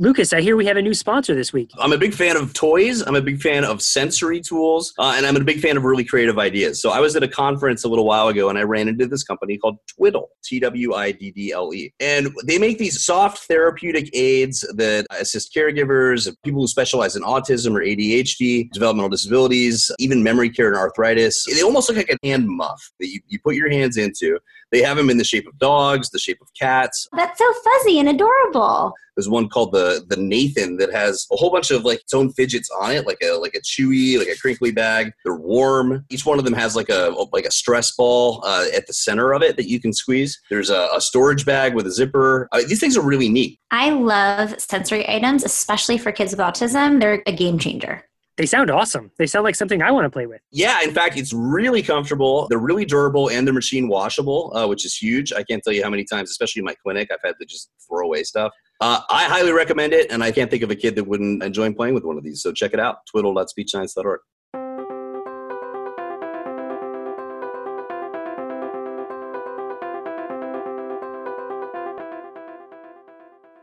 Lucas, 0.00 0.32
I 0.32 0.40
hear 0.40 0.56
we 0.56 0.64
have 0.64 0.78
a 0.78 0.82
new 0.82 0.94
sponsor 0.94 1.34
this 1.34 1.52
week. 1.52 1.70
I'm 1.78 1.92
a 1.92 1.98
big 1.98 2.14
fan 2.14 2.34
of 2.34 2.54
toys. 2.54 3.02
I'm 3.06 3.16
a 3.16 3.20
big 3.20 3.38
fan 3.38 3.64
of 3.64 3.82
sensory 3.82 4.40
tools, 4.40 4.94
uh, 4.98 5.12
and 5.14 5.26
I'm 5.26 5.36
a 5.36 5.44
big 5.44 5.60
fan 5.60 5.76
of 5.76 5.84
really 5.84 6.04
creative 6.04 6.38
ideas. 6.38 6.80
So 6.80 6.88
I 6.88 7.00
was 7.00 7.16
at 7.16 7.22
a 7.22 7.28
conference 7.28 7.84
a 7.84 7.88
little 7.88 8.06
while 8.06 8.28
ago, 8.28 8.48
and 8.48 8.58
I 8.58 8.62
ran 8.62 8.88
into 8.88 9.06
this 9.06 9.22
company 9.22 9.58
called 9.58 9.76
Twiddle, 9.94 10.30
T-W-I-D-D-L-E, 10.42 11.92
and 12.00 12.28
they 12.46 12.56
make 12.56 12.78
these 12.78 13.04
soft 13.04 13.40
therapeutic 13.40 14.08
aids 14.14 14.60
that 14.74 15.04
assist 15.20 15.54
caregivers, 15.54 16.34
people 16.46 16.62
who 16.62 16.66
specialize 16.66 17.14
in 17.14 17.22
autism 17.22 17.76
or 17.76 17.84
ADHD, 17.84 18.70
developmental 18.70 19.10
disabilities, 19.10 19.90
even 19.98 20.22
memory 20.22 20.48
care 20.48 20.68
and 20.68 20.78
arthritis. 20.78 21.44
They 21.44 21.60
almost 21.60 21.90
look 21.90 21.98
like 21.98 22.08
a 22.08 22.26
hand 22.26 22.48
muff 22.48 22.82
that 23.00 23.08
you, 23.08 23.20
you 23.28 23.38
put 23.38 23.54
your 23.54 23.68
hands 23.68 23.98
into. 23.98 24.38
They 24.72 24.82
have 24.82 24.96
them 24.96 25.10
in 25.10 25.18
the 25.18 25.24
shape 25.24 25.46
of 25.46 25.58
dogs, 25.58 26.10
the 26.10 26.18
shape 26.18 26.38
of 26.40 26.48
cats. 26.58 27.08
That's 27.12 27.38
so 27.38 27.52
fuzzy 27.52 27.98
and 27.98 28.08
adorable. 28.08 28.94
There's 29.16 29.28
one 29.28 29.48
called 29.48 29.72
the 29.72 29.89
the 30.08 30.16
Nathan 30.16 30.76
that 30.78 30.92
has 30.92 31.26
a 31.32 31.36
whole 31.36 31.50
bunch 31.50 31.70
of 31.70 31.84
like 31.84 32.00
its 32.00 32.14
own 32.14 32.32
fidgets 32.32 32.68
on 32.80 32.92
it, 32.92 33.06
like 33.06 33.18
a 33.22 33.32
like 33.32 33.54
a 33.54 33.60
chewy, 33.60 34.18
like 34.18 34.28
a 34.28 34.38
crinkly 34.38 34.70
bag. 34.70 35.12
They're 35.24 35.36
warm. 35.36 36.04
Each 36.10 36.24
one 36.24 36.38
of 36.38 36.44
them 36.44 36.54
has 36.54 36.76
like 36.76 36.88
a 36.88 37.14
like 37.32 37.44
a 37.44 37.50
stress 37.50 37.92
ball 37.92 38.42
uh, 38.44 38.66
at 38.74 38.86
the 38.86 38.92
center 38.92 39.32
of 39.32 39.42
it 39.42 39.56
that 39.56 39.68
you 39.68 39.80
can 39.80 39.92
squeeze. 39.92 40.40
There's 40.50 40.70
a, 40.70 40.88
a 40.94 41.00
storage 41.00 41.44
bag 41.44 41.74
with 41.74 41.86
a 41.86 41.92
zipper. 41.92 42.48
Uh, 42.52 42.62
these 42.66 42.80
things 42.80 42.96
are 42.96 43.04
really 43.04 43.28
neat. 43.28 43.58
I 43.70 43.90
love 43.90 44.60
sensory 44.60 45.08
items, 45.08 45.44
especially 45.44 45.98
for 45.98 46.12
kids 46.12 46.32
with 46.32 46.40
autism. 46.40 47.00
They're 47.00 47.22
a 47.26 47.32
game 47.32 47.58
changer. 47.58 48.04
They 48.40 48.46
sound 48.46 48.70
awesome. 48.70 49.10
They 49.18 49.26
sound 49.26 49.44
like 49.44 49.54
something 49.54 49.82
I 49.82 49.90
want 49.90 50.06
to 50.06 50.10
play 50.10 50.26
with. 50.26 50.40
Yeah, 50.50 50.80
in 50.82 50.92
fact, 50.92 51.18
it's 51.18 51.30
really 51.34 51.82
comfortable. 51.82 52.46
They're 52.48 52.58
really 52.58 52.86
durable 52.86 53.28
and 53.28 53.46
they're 53.46 53.52
machine 53.52 53.86
washable, 53.86 54.50
uh, 54.56 54.66
which 54.66 54.86
is 54.86 54.96
huge. 54.96 55.30
I 55.34 55.42
can't 55.42 55.62
tell 55.62 55.74
you 55.74 55.82
how 55.82 55.90
many 55.90 56.04
times, 56.04 56.30
especially 56.30 56.60
in 56.60 56.64
my 56.64 56.74
clinic, 56.82 57.10
I've 57.12 57.18
had 57.22 57.34
to 57.38 57.44
just 57.44 57.70
throw 57.86 58.06
away 58.06 58.22
stuff. 58.22 58.50
Uh, 58.82 59.02
I 59.10 59.24
highly 59.24 59.52
recommend 59.52 59.92
it, 59.92 60.10
and 60.10 60.24
I 60.24 60.32
can't 60.32 60.50
think 60.50 60.62
of 60.62 60.70
a 60.70 60.74
kid 60.74 60.96
that 60.96 61.04
wouldn't 61.04 61.42
enjoy 61.42 61.70
playing 61.74 61.92
with 61.92 62.04
one 62.04 62.16
of 62.16 62.24
these. 62.24 62.42
So 62.42 62.50
check 62.50 62.72
it 62.72 62.80
out, 62.80 63.04
twiddle.speechscience.org. 63.06 64.20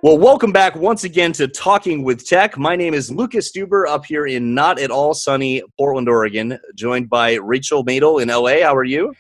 Well, 0.04 0.20
welcome 0.20 0.52
back 0.52 0.76
once 0.76 1.04
again 1.04 1.32
to 1.34 1.48
Talking 1.48 2.04
with 2.04 2.24
Tech. 2.28 2.56
My 2.56 2.76
name 2.76 2.94
is 2.94 3.10
Lucas 3.10 3.52
Steuber 3.52 3.88
up 3.88 4.06
here 4.06 4.28
in 4.28 4.54
not 4.54 4.80
at 4.80 4.92
all 4.92 5.16
sunny 5.16 5.64
Portland, 5.80 6.08
Oregon, 6.08 6.60
joined 6.76 7.10
by 7.10 7.34
Rachel 7.34 7.84
Madel 7.84 8.22
in 8.22 8.30
LA. 8.30 8.64
How 8.64 8.76
are 8.76 8.84
you? 8.84 9.16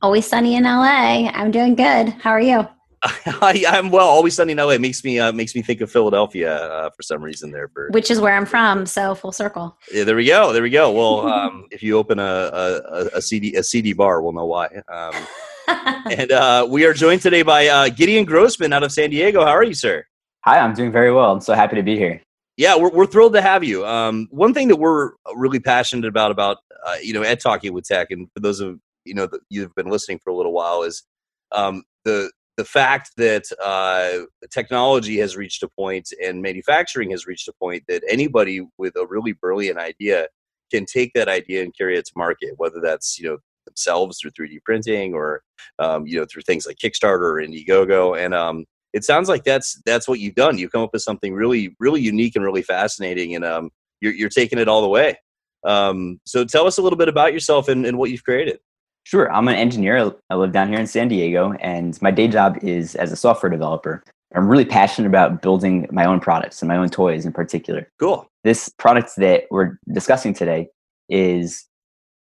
Always 0.00 0.26
sunny 0.26 0.56
in 0.56 0.64
LA. 0.64 1.28
I'm 1.28 1.50
doing 1.50 1.74
good. 1.74 2.08
How 2.08 2.30
are 2.30 2.40
you? 2.40 2.66
I, 3.42 3.64
am 3.66 3.90
well. 3.90 4.06
Always 4.06 4.34
sunny 4.34 4.52
in 4.52 4.58
LA 4.58 4.70
it 4.70 4.80
makes 4.80 5.04
me 5.04 5.18
uh, 5.18 5.32
makes 5.32 5.54
me 5.54 5.62
think 5.62 5.80
of 5.80 5.90
Philadelphia 5.90 6.56
uh, 6.56 6.90
for 6.90 7.02
some 7.02 7.22
reason 7.22 7.50
there. 7.50 7.68
For 7.68 7.88
which 7.90 8.10
is 8.10 8.20
where 8.20 8.34
I'm 8.34 8.46
from, 8.46 8.86
so 8.86 9.14
full 9.14 9.32
circle. 9.32 9.76
Yeah, 9.92 10.04
there 10.04 10.16
we 10.16 10.26
go. 10.26 10.52
There 10.52 10.62
we 10.62 10.70
go. 10.70 10.90
Well, 10.90 11.28
um, 11.32 11.66
if 11.70 11.82
you 11.82 11.96
open 11.96 12.18
a, 12.18 12.22
a, 12.22 13.08
a, 13.14 13.22
CD 13.22 13.54
a 13.56 13.62
CD 13.62 13.92
bar, 13.92 14.22
we'll 14.22 14.32
know 14.32 14.46
why. 14.46 14.68
Um, 14.88 15.14
and 16.10 16.32
uh, 16.32 16.66
we 16.68 16.84
are 16.84 16.92
joined 16.92 17.22
today 17.22 17.42
by 17.42 17.66
uh, 17.66 17.88
Gideon 17.88 18.24
Grossman 18.24 18.72
out 18.72 18.82
of 18.82 18.92
San 18.92 19.10
Diego. 19.10 19.44
How 19.44 19.52
are 19.52 19.64
you, 19.64 19.74
sir? 19.74 20.04
Hi, 20.44 20.58
I'm 20.58 20.74
doing 20.74 20.92
very 20.92 21.12
well. 21.12 21.32
I'm 21.32 21.40
so 21.40 21.54
happy 21.54 21.76
to 21.76 21.82
be 21.82 21.96
here. 21.96 22.22
Yeah, 22.56 22.76
we're, 22.76 22.90
we're 22.90 23.06
thrilled 23.06 23.34
to 23.34 23.42
have 23.42 23.64
you. 23.64 23.84
Um, 23.84 24.28
one 24.30 24.54
thing 24.54 24.68
that 24.68 24.76
we're 24.76 25.12
really 25.34 25.60
passionate 25.60 26.06
about 26.06 26.30
about 26.30 26.58
uh, 26.86 26.96
you 27.02 27.12
know 27.12 27.22
ed 27.22 27.40
talking 27.40 27.72
with 27.72 27.84
tech, 27.84 28.10
and 28.10 28.28
for 28.32 28.40
those 28.40 28.60
of 28.60 28.78
you 29.04 29.14
know 29.14 29.26
that 29.26 29.40
you've 29.50 29.74
been 29.74 29.88
listening 29.90 30.18
for 30.22 30.30
a 30.30 30.36
little 30.36 30.52
while, 30.52 30.82
is 30.82 31.02
um, 31.52 31.82
the 32.04 32.30
the 32.56 32.64
fact 32.64 33.10
that 33.16 33.44
uh, 33.62 34.24
technology 34.50 35.18
has 35.18 35.36
reached 35.36 35.62
a 35.62 35.68
point 35.68 36.08
and 36.24 36.40
manufacturing 36.40 37.10
has 37.10 37.26
reached 37.26 37.48
a 37.48 37.52
point 37.52 37.84
that 37.88 38.02
anybody 38.08 38.66
with 38.78 38.96
a 38.96 39.06
really 39.06 39.32
brilliant 39.32 39.78
idea 39.78 40.28
can 40.72 40.86
take 40.86 41.12
that 41.14 41.28
idea 41.28 41.62
and 41.62 41.76
carry 41.76 41.96
it 41.98 42.06
to 42.06 42.12
market, 42.16 42.54
whether 42.56 42.80
that's 42.80 43.18
you 43.18 43.28
know 43.28 43.38
themselves 43.66 44.18
through 44.20 44.30
3D 44.30 44.62
printing 44.64 45.14
or 45.14 45.42
um, 45.78 46.06
you 46.06 46.18
know 46.18 46.26
through 46.30 46.42
things 46.42 46.66
like 46.66 46.76
Kickstarter 46.76 47.20
or 47.20 47.42
Indiegogo. 47.42 48.18
And 48.18 48.34
um, 48.34 48.64
it 48.92 49.04
sounds 49.04 49.28
like 49.28 49.44
that's 49.44 49.80
that's 49.84 50.08
what 50.08 50.20
you've 50.20 50.34
done. 50.34 50.58
You've 50.58 50.72
come 50.72 50.82
up 50.82 50.92
with 50.92 51.02
something 51.02 51.34
really 51.34 51.76
really 51.78 52.00
unique 52.00 52.36
and 52.36 52.44
really 52.44 52.62
fascinating, 52.62 53.34
and 53.34 53.44
um, 53.44 53.70
you're 54.00 54.14
you're 54.14 54.28
taking 54.28 54.58
it 54.58 54.68
all 54.68 54.82
the 54.82 54.88
way. 54.88 55.18
Um, 55.64 56.20
so 56.24 56.44
tell 56.44 56.66
us 56.66 56.78
a 56.78 56.82
little 56.82 56.96
bit 56.96 57.08
about 57.08 57.32
yourself 57.32 57.68
and, 57.68 57.84
and 57.84 57.98
what 57.98 58.10
you've 58.10 58.24
created. 58.24 58.60
Sure. 59.06 59.32
I'm 59.32 59.46
an 59.46 59.54
engineer. 59.54 60.12
I 60.30 60.34
live 60.34 60.50
down 60.50 60.68
here 60.68 60.80
in 60.80 60.88
San 60.88 61.06
Diego, 61.06 61.52
and 61.60 61.96
my 62.02 62.10
day 62.10 62.26
job 62.26 62.58
is 62.60 62.96
as 62.96 63.12
a 63.12 63.16
software 63.16 63.48
developer. 63.48 64.02
I'm 64.34 64.48
really 64.48 64.64
passionate 64.64 65.06
about 65.06 65.42
building 65.42 65.86
my 65.92 66.04
own 66.04 66.18
products 66.18 66.60
and 66.60 66.68
my 66.68 66.76
own 66.76 66.88
toys 66.88 67.24
in 67.24 67.32
particular. 67.32 67.88
Cool. 68.00 68.28
This 68.42 68.68
product 68.68 69.12
that 69.18 69.44
we're 69.48 69.78
discussing 69.94 70.34
today 70.34 70.70
is 71.08 71.68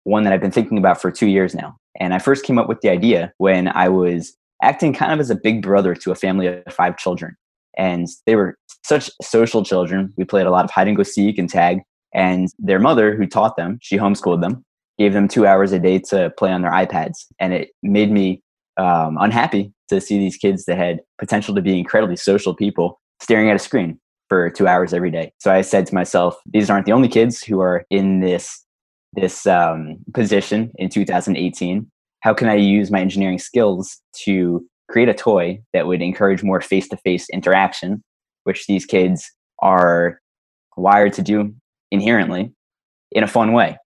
one 0.03 0.25
that 0.25 0.35
I've 0.35 0.43
been 0.43 0.51
thinking 0.51 0.77
about 0.77 1.01
for 1.01 1.11
two 1.11 1.27
years 1.27 1.55
now. 1.55 1.75
And 1.99 2.13
I 2.13 2.19
first 2.19 2.45
came 2.45 2.59
up 2.59 2.69
with 2.69 2.83
the 2.83 2.91
idea 2.91 3.33
when 3.39 3.69
I 3.69 3.89
was 3.89 4.37
acting 4.63 4.93
kind 4.93 5.11
of 5.11 5.21
as 5.21 5.31
a 5.31 5.37
big 5.37 5.63
brother 5.63 5.95
to 5.95 6.13
a 6.13 6.15
family 6.15 6.49
of 6.49 6.63
five 6.69 6.99
children. 6.99 7.35
And 7.79 8.09
they 8.27 8.37
were 8.37 8.59
such 8.85 9.11
social 9.23 9.65
children. 9.65 10.13
We 10.19 10.25
played 10.25 10.47
a 10.47 10.51
lot 10.51 10.67
of 10.67 10.71
hide 10.71 10.89
and 10.89 10.99
go 10.99 11.03
seek 11.03 11.39
and 11.39 11.49
tag. 11.49 11.81
And 12.13 12.51
their 12.59 12.79
mother, 12.79 13.17
who 13.17 13.27
taught 13.27 13.57
them, 13.57 13.79
she 13.81 13.97
homeschooled 13.97 14.43
them, 14.43 14.67
gave 14.99 15.13
them 15.13 15.29
two 15.29 15.47
hours 15.47 15.73
a 15.73 15.79
day 15.79 15.99
to 15.99 16.31
play 16.39 16.53
on 16.53 16.63
their 16.63 16.71
iPads. 16.71 17.27
And 17.39 17.53
it 17.53 17.71
made 17.83 18.11
me 18.11 18.43
um, 18.77 19.17
unhappy 19.21 19.73
to 19.89 20.01
see 20.01 20.19
these 20.19 20.37
kids 20.37 20.65
that 20.65 20.77
had 20.77 21.01
potential 21.19 21.55
to 21.55 21.63
be 21.63 21.79
incredibly 21.79 22.17
social 22.17 22.55
people 22.55 23.01
staring 23.21 23.51
at 23.51 23.57
a 23.57 23.61
screen 23.61 23.99
for 24.29 24.51
two 24.51 24.67
hours 24.67 24.93
every 24.95 25.11
day. 25.11 25.33
So 25.39 25.53
I 25.53 25.61
said 25.61 25.87
to 25.87 25.95
myself, 25.95 26.37
these 26.47 26.71
aren't 26.71 26.87
the 26.87 26.93
only 26.93 27.09
kids 27.09 27.43
who 27.43 27.61
are 27.61 27.85
in 27.91 28.21
this 28.21 28.61
this 29.13 29.47
um, 29.47 29.97
position 30.13 30.73
in 30.75 30.89
2018 30.89 31.89
how 32.25 32.33
can 32.33 32.49
I 32.49 32.55
use 32.55 32.91
my 32.91 33.01
engineering 33.01 33.39
skills 33.39 34.01
to 34.25 34.67
create 34.91 35.11
a 35.11 35.15
toy 35.15 35.61
that 35.75 35.87
would 35.87 36.01
encourage 36.01 36.43
more 36.43 36.63
face 36.63 36.89
to 36.89 36.97
face 36.97 37.29
interaction, 37.29 38.03
which 38.45 38.67
these 38.67 38.87
kids 38.87 39.31
are 39.59 40.21
wired 40.75 41.13
to 41.13 41.23
do 41.23 41.55
inherently 41.91 42.51
in 43.13 43.23
a 43.23 43.29
fun 43.29 43.53
way. 43.53 43.77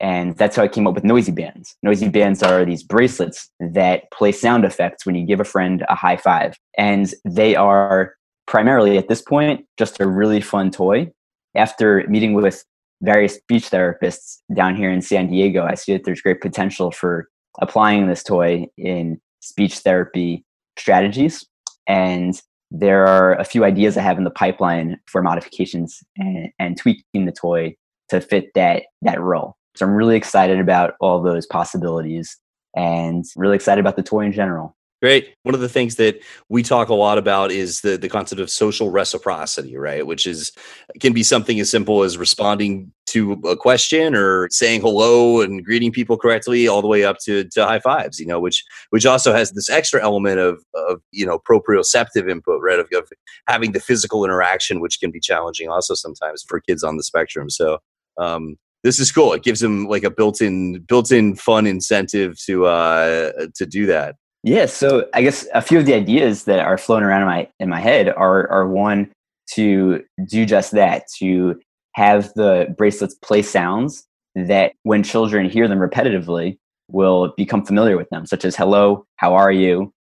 And 0.00 0.36
that's 0.36 0.56
how 0.56 0.62
I 0.62 0.68
came 0.68 0.86
up 0.86 0.94
with 0.94 1.04
noisy 1.04 1.32
bands. 1.32 1.74
Noisy 1.82 2.08
bands 2.08 2.42
are 2.42 2.64
these 2.64 2.82
bracelets 2.82 3.50
that 3.60 4.10
play 4.12 4.32
sound 4.32 4.64
effects 4.64 5.06
when 5.06 5.14
you 5.14 5.26
give 5.26 5.40
a 5.40 5.44
friend 5.44 5.84
a 5.88 5.94
high 5.94 6.18
five. 6.18 6.54
And 6.76 7.12
they 7.24 7.56
are 7.56 8.14
primarily 8.46 8.98
at 8.98 9.08
this 9.08 9.22
point 9.22 9.66
just 9.78 10.00
a 10.00 10.06
really 10.06 10.40
fun 10.40 10.70
toy. 10.70 11.10
After 11.54 12.04
meeting 12.08 12.34
with 12.34 12.64
various 13.02 13.36
speech 13.36 13.70
therapists 13.70 14.38
down 14.54 14.76
here 14.76 14.90
in 14.90 15.00
San 15.00 15.28
Diego, 15.28 15.64
I 15.64 15.74
see 15.74 15.92
that 15.94 16.04
there's 16.04 16.20
great 16.20 16.40
potential 16.40 16.90
for 16.90 17.28
applying 17.60 18.06
this 18.06 18.22
toy 18.22 18.66
in 18.76 19.18
speech 19.40 19.78
therapy 19.78 20.44
strategies. 20.78 21.44
And 21.86 22.40
there 22.70 23.06
are 23.06 23.34
a 23.34 23.44
few 23.44 23.64
ideas 23.64 23.96
I 23.96 24.02
have 24.02 24.18
in 24.18 24.24
the 24.24 24.30
pipeline 24.30 24.98
for 25.06 25.22
modifications 25.22 26.02
and, 26.16 26.50
and 26.58 26.76
tweaking 26.76 27.24
the 27.24 27.32
toy 27.32 27.76
to 28.08 28.20
fit 28.20 28.52
that 28.54 28.84
that 29.02 29.20
role. 29.20 29.56
So 29.76 29.86
I'm 29.86 29.92
really 29.92 30.16
excited 30.16 30.58
about 30.58 30.94
all 31.00 31.22
those 31.22 31.46
possibilities 31.46 32.38
and 32.74 33.24
really 33.36 33.56
excited 33.56 33.80
about 33.80 33.96
the 33.96 34.02
toy 34.02 34.24
in 34.24 34.32
general. 34.32 34.76
Great. 35.02 35.34
One 35.42 35.54
of 35.54 35.60
the 35.60 35.68
things 35.68 35.96
that 35.96 36.22
we 36.48 36.62
talk 36.62 36.88
a 36.88 36.94
lot 36.94 37.18
about 37.18 37.52
is 37.52 37.82
the 37.82 37.98
the 37.98 38.08
concept 38.08 38.40
of 38.40 38.48
social 38.48 38.90
reciprocity, 38.90 39.76
right? 39.76 40.06
Which 40.06 40.26
is 40.26 40.52
can 41.00 41.12
be 41.12 41.22
something 41.22 41.60
as 41.60 41.70
simple 41.70 42.02
as 42.02 42.16
responding 42.16 42.90
to 43.08 43.32
a 43.44 43.58
question 43.58 44.14
or 44.14 44.48
saying 44.50 44.80
hello 44.80 45.42
and 45.42 45.62
greeting 45.62 45.92
people 45.92 46.16
correctly, 46.16 46.66
all 46.66 46.80
the 46.80 46.88
way 46.88 47.04
up 47.04 47.18
to, 47.24 47.44
to 47.44 47.66
high 47.66 47.78
fives. 47.78 48.18
You 48.18 48.26
know, 48.26 48.40
which 48.40 48.64
which 48.88 49.04
also 49.04 49.34
has 49.34 49.52
this 49.52 49.68
extra 49.68 50.02
element 50.02 50.38
of 50.38 50.64
of 50.74 51.02
you 51.12 51.26
know 51.26 51.38
proprioceptive 51.38 52.30
input, 52.30 52.62
right? 52.62 52.78
Of, 52.78 52.88
of 52.94 53.10
having 53.46 53.72
the 53.72 53.80
physical 53.80 54.24
interaction, 54.24 54.80
which 54.80 54.98
can 54.98 55.10
be 55.10 55.20
challenging 55.20 55.68
also 55.68 55.92
sometimes 55.92 56.42
for 56.48 56.58
kids 56.58 56.82
on 56.82 56.96
the 56.96 57.04
spectrum. 57.04 57.50
So 57.50 57.80
um, 58.16 58.56
this 58.86 59.00
is 59.00 59.10
cool. 59.10 59.32
It 59.32 59.42
gives 59.42 59.58
them 59.58 59.86
like 59.86 60.04
a 60.04 60.10
built-in 60.10 60.80
built-in 60.82 61.34
fun 61.34 61.66
incentive 61.66 62.38
to 62.44 62.66
uh 62.66 63.32
to 63.56 63.66
do 63.66 63.84
that. 63.86 64.14
Yeah, 64.44 64.66
so 64.66 65.08
I 65.12 65.22
guess 65.22 65.44
a 65.52 65.60
few 65.60 65.80
of 65.80 65.86
the 65.86 65.94
ideas 65.94 66.44
that 66.44 66.60
are 66.60 66.78
floating 66.78 67.06
around 67.08 67.22
in 67.22 67.26
my 67.26 67.48
in 67.58 67.68
my 67.68 67.80
head 67.80 68.08
are 68.08 68.48
are 68.48 68.68
one 68.68 69.10
to 69.54 70.04
do 70.28 70.46
just 70.46 70.70
that, 70.72 71.04
to 71.18 71.58
have 71.94 72.32
the 72.34 72.72
bracelets 72.78 73.14
play 73.14 73.42
sounds 73.42 74.06
that 74.36 74.72
when 74.84 75.02
children 75.02 75.50
hear 75.50 75.66
them 75.66 75.80
repetitively 75.80 76.56
will 76.88 77.34
become 77.36 77.64
familiar 77.64 77.96
with 77.96 78.08
them, 78.10 78.24
such 78.24 78.44
as 78.44 78.54
hello, 78.54 79.04
how 79.16 79.34
are 79.34 79.50
you? 79.50 79.92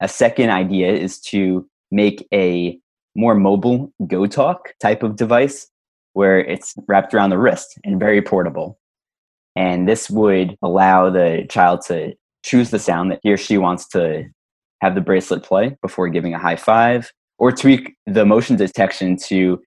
A 0.00 0.08
second 0.08 0.50
idea 0.50 0.92
is 0.92 1.20
to 1.32 1.68
make 1.92 2.26
a 2.34 2.78
more 3.14 3.36
mobile 3.36 3.92
GoTalk 4.02 4.58
type 4.80 5.04
of 5.04 5.14
device 5.14 5.68
where 6.16 6.38
it's 6.38 6.74
wrapped 6.88 7.12
around 7.12 7.28
the 7.28 7.36
wrist 7.36 7.78
and 7.84 8.00
very 8.00 8.22
portable. 8.22 8.78
And 9.54 9.86
this 9.86 10.08
would 10.08 10.56
allow 10.62 11.10
the 11.10 11.46
child 11.50 11.82
to 11.88 12.14
choose 12.42 12.70
the 12.70 12.78
sound 12.78 13.10
that 13.10 13.20
he 13.22 13.30
or 13.30 13.36
she 13.36 13.58
wants 13.58 13.86
to 13.88 14.24
have 14.80 14.94
the 14.94 15.02
bracelet 15.02 15.42
play 15.42 15.76
before 15.82 16.08
giving 16.08 16.32
a 16.32 16.38
high 16.38 16.56
five 16.56 17.12
or 17.38 17.52
tweak 17.52 17.96
the 18.06 18.24
motion 18.24 18.56
detection 18.56 19.18
to 19.24 19.60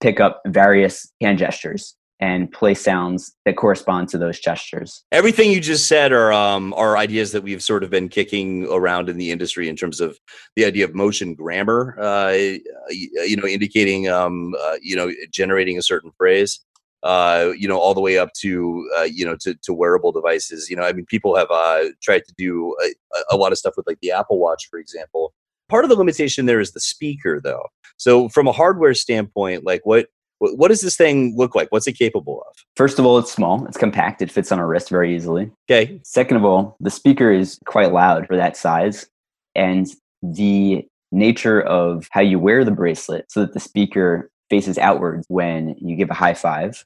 pick 0.00 0.20
up 0.20 0.42
various 0.46 1.10
hand 1.20 1.38
gestures 1.38 1.95
and 2.20 2.50
play 2.50 2.74
sounds 2.74 3.34
that 3.44 3.56
correspond 3.56 4.08
to 4.08 4.18
those 4.18 4.38
gestures. 4.38 5.04
Everything 5.12 5.50
you 5.50 5.60
just 5.60 5.86
said 5.86 6.12
are 6.12 6.32
um, 6.32 6.72
are 6.74 6.96
ideas 6.96 7.32
that 7.32 7.42
we've 7.42 7.62
sort 7.62 7.84
of 7.84 7.90
been 7.90 8.08
kicking 8.08 8.66
around 8.70 9.08
in 9.08 9.18
the 9.18 9.30
industry 9.30 9.68
in 9.68 9.76
terms 9.76 10.00
of 10.00 10.18
the 10.54 10.64
idea 10.64 10.84
of 10.84 10.94
motion 10.94 11.34
grammar. 11.34 11.96
Uh, 12.00 12.56
you 12.90 13.36
know, 13.36 13.46
indicating 13.46 14.08
um, 14.08 14.54
uh, 14.60 14.76
you 14.80 14.96
know 14.96 15.10
generating 15.30 15.78
a 15.78 15.82
certain 15.82 16.10
phrase. 16.16 16.60
Uh, 17.02 17.52
you 17.56 17.68
know, 17.68 17.78
all 17.78 17.94
the 17.94 18.00
way 18.00 18.18
up 18.18 18.32
to 18.32 18.88
uh, 18.98 19.02
you 19.02 19.24
know 19.24 19.36
to, 19.38 19.54
to 19.62 19.74
wearable 19.74 20.12
devices. 20.12 20.70
You 20.70 20.76
know, 20.76 20.82
I 20.82 20.92
mean, 20.92 21.06
people 21.06 21.36
have 21.36 21.48
uh, 21.50 21.84
tried 22.02 22.24
to 22.26 22.34
do 22.36 22.74
a, 22.82 23.34
a 23.34 23.36
lot 23.36 23.52
of 23.52 23.58
stuff 23.58 23.74
with 23.76 23.86
like 23.86 24.00
the 24.00 24.10
Apple 24.10 24.38
Watch, 24.38 24.68
for 24.70 24.78
example. 24.78 25.32
Part 25.68 25.84
of 25.84 25.90
the 25.90 25.96
limitation 25.96 26.46
there 26.46 26.60
is 26.60 26.72
the 26.72 26.80
speaker, 26.80 27.40
though. 27.40 27.66
So, 27.96 28.28
from 28.28 28.48
a 28.48 28.52
hardware 28.52 28.94
standpoint, 28.94 29.64
like 29.64 29.82
what 29.84 30.06
what 30.38 30.68
does 30.68 30.82
this 30.82 30.96
thing 30.96 31.34
look 31.36 31.54
like? 31.54 31.68
What's 31.70 31.86
it 31.86 31.94
capable 31.94 32.44
of? 32.48 32.54
First 32.76 32.98
of 32.98 33.06
all, 33.06 33.18
it's 33.18 33.32
small. 33.32 33.66
It's 33.66 33.76
compact. 33.76 34.20
It 34.22 34.30
fits 34.30 34.52
on 34.52 34.58
a 34.58 34.66
wrist 34.66 34.90
very 34.90 35.14
easily. 35.14 35.50
Okay. 35.70 36.00
Second 36.04 36.36
of 36.36 36.44
all, 36.44 36.76
the 36.80 36.90
speaker 36.90 37.30
is 37.30 37.58
quite 37.64 37.92
loud 37.92 38.26
for 38.26 38.36
that 38.36 38.56
size. 38.56 39.08
And 39.54 39.86
the 40.22 40.86
nature 41.12 41.62
of 41.62 42.08
how 42.10 42.20
you 42.20 42.38
wear 42.38 42.64
the 42.64 42.70
bracelet 42.70 43.30
so 43.30 43.40
that 43.40 43.54
the 43.54 43.60
speaker 43.60 44.30
faces 44.50 44.78
outwards 44.78 45.24
when 45.28 45.74
you 45.78 45.96
give 45.96 46.10
a 46.10 46.14
high 46.14 46.34
five 46.34 46.84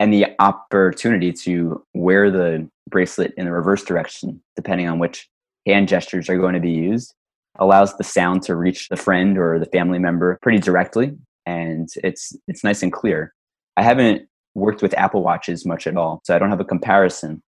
and 0.00 0.12
the 0.12 0.26
opportunity 0.38 1.32
to 1.32 1.84
wear 1.94 2.30
the 2.30 2.68
bracelet 2.88 3.34
in 3.36 3.46
the 3.46 3.52
reverse 3.52 3.84
direction, 3.84 4.40
depending 4.56 4.88
on 4.88 4.98
which 4.98 5.28
hand 5.66 5.88
gestures 5.88 6.28
are 6.28 6.38
going 6.38 6.54
to 6.54 6.60
be 6.60 6.70
used, 6.70 7.14
allows 7.58 7.96
the 7.96 8.04
sound 8.04 8.42
to 8.42 8.54
reach 8.54 8.88
the 8.88 8.96
friend 8.96 9.38
or 9.38 9.58
the 9.58 9.66
family 9.66 9.98
member 9.98 10.38
pretty 10.42 10.58
directly 10.58 11.16
and 11.48 11.88
it's 12.04 12.36
it's 12.46 12.62
nice 12.62 12.82
and 12.82 12.92
clear. 12.92 13.34
I 13.76 13.82
haven't 13.82 14.28
worked 14.54 14.82
with 14.82 14.94
Apple 14.94 15.22
Watches 15.22 15.64
much 15.64 15.86
at 15.86 15.96
all, 15.96 16.20
so 16.24 16.34
I 16.34 16.38
don't 16.38 16.50
have 16.50 16.60
a 16.60 16.64
comparison 16.64 17.42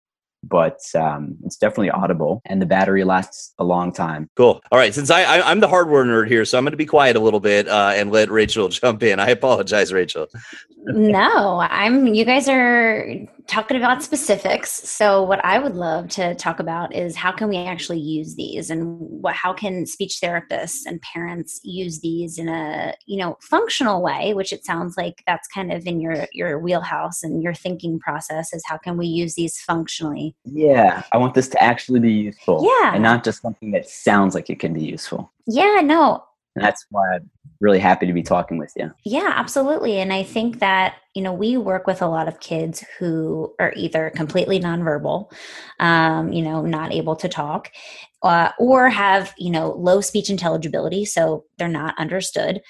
but 0.44 0.80
um, 0.96 1.36
it's 1.44 1.58
definitely 1.58 1.90
audible 1.90 2.42
and 2.46 2.62
the 2.62 2.66
battery 2.66 3.04
lasts 3.04 3.54
a 3.60 3.64
long 3.64 3.92
time. 3.92 4.30
Cool. 4.36 4.62
All 4.72 4.80
right 4.80 4.94
since 4.94 5.10
i, 5.10 5.22
I 5.24 5.52
am 5.52 5.60
the 5.60 5.68
hardware 5.68 6.06
nerd 6.06 6.28
here 6.28 6.46
so 6.46 6.58
i'm 6.58 6.64
going 6.64 6.72
to 6.72 6.78
be 6.78 6.86
quiet 6.86 7.16
a 7.16 7.20
little 7.20 7.40
bit 7.40 7.68
uh, 7.68 7.92
and 7.96 8.12
let 8.12 8.30
rachel 8.30 8.70
jump 8.70 9.04
in. 9.04 9.20
I 9.20 9.30
apologize 9.30 9.92
rachel. 9.92 10.28
No 10.86 11.60
i'm 11.70 12.08
you 12.08 12.26
guys 12.26 12.48
are 12.48 13.06
talking 13.50 13.78
about 13.78 14.02
specifics 14.04 14.72
so 14.72 15.24
what 15.24 15.44
i 15.44 15.60
would 15.60 15.76
love 15.76 16.08
to 16.08 16.36
talk 16.36 16.60
about 16.60 16.94
is 16.96 17.16
how 17.16 17.32
can 17.32 17.50
we 17.50 17.58
actually 17.58 18.00
use 18.00 18.36
these 18.36 18.70
and 18.70 18.98
what 19.00 19.36
how 19.36 19.52
can 19.52 19.86
speech 19.86 20.20
therapists 20.24 20.86
and 20.86 21.02
parents 21.02 21.60
use 21.64 22.00
these 22.00 22.38
in 22.38 22.48
a 22.48 22.94
you 23.08 23.18
know 23.18 23.38
functional 23.42 24.02
way 24.02 24.34
which 24.34 24.54
it 24.54 24.64
sounds 24.64 24.96
like 24.98 25.24
that's 25.26 25.48
kind 25.48 25.72
of 25.72 25.86
in 25.86 26.00
your 26.00 26.28
your 26.32 26.60
wheelhouse 26.60 27.24
and 27.24 27.44
your 27.44 27.54
thinking 27.54 28.00
process 28.00 28.54
is 28.54 28.64
how 28.66 28.78
can 28.78 28.98
we 28.98 29.08
use 29.08 29.36
these 29.36 29.60
functionally 29.60 30.36
yeah, 30.46 31.04
I 31.12 31.18
want 31.18 31.34
this 31.34 31.48
to 31.50 31.64
actually 31.64 32.00
be 32.00 32.12
useful. 32.12 32.64
Yeah. 32.64 32.94
And 32.94 33.04
not 33.04 33.24
just 33.24 33.42
something 33.42 33.72
that 33.72 33.88
sounds 33.88 34.36
like 34.36 34.50
it 34.50 34.60
can 34.60 34.74
be 34.74 34.84
useful. 34.84 35.32
Yeah, 35.48 35.82
no. 35.84 36.24
And 36.56 36.66
that's 36.66 36.86
why 36.90 37.16
I'm 37.16 37.30
really 37.62 37.80
happy 37.80 38.06
to 38.08 38.14
be 38.14 38.24
talking 38.24 38.58
with 38.58 38.72
you. 38.76 38.92
Yeah, 39.06 39.34
absolutely. 39.36 40.00
And 40.00 40.12
I 40.14 40.24
think 40.24 40.60
that, 40.60 40.96
you 41.14 41.22
know, 41.22 41.34
we 41.34 41.58
work 41.58 41.88
with 41.88 42.02
a 42.02 42.08
lot 42.08 42.28
of 42.28 42.40
kids 42.40 42.84
who 42.98 43.54
are 43.60 43.74
either 43.76 44.12
completely 44.16 44.60
nonverbal, 44.60 45.32
um, 45.80 46.32
you 46.32 46.42
know, 46.42 46.62
not 46.62 46.94
able 46.94 47.16
to 47.18 47.28
talk, 47.30 47.72
uh, 48.24 48.52
or 48.60 48.90
have, 48.90 49.34
you 49.38 49.52
know, 49.52 49.72
low 49.72 50.02
speech 50.02 50.30
intelligibility. 50.30 51.06
So 51.06 51.46
they're 51.58 51.68
not 51.68 51.96
understood. 51.98 52.62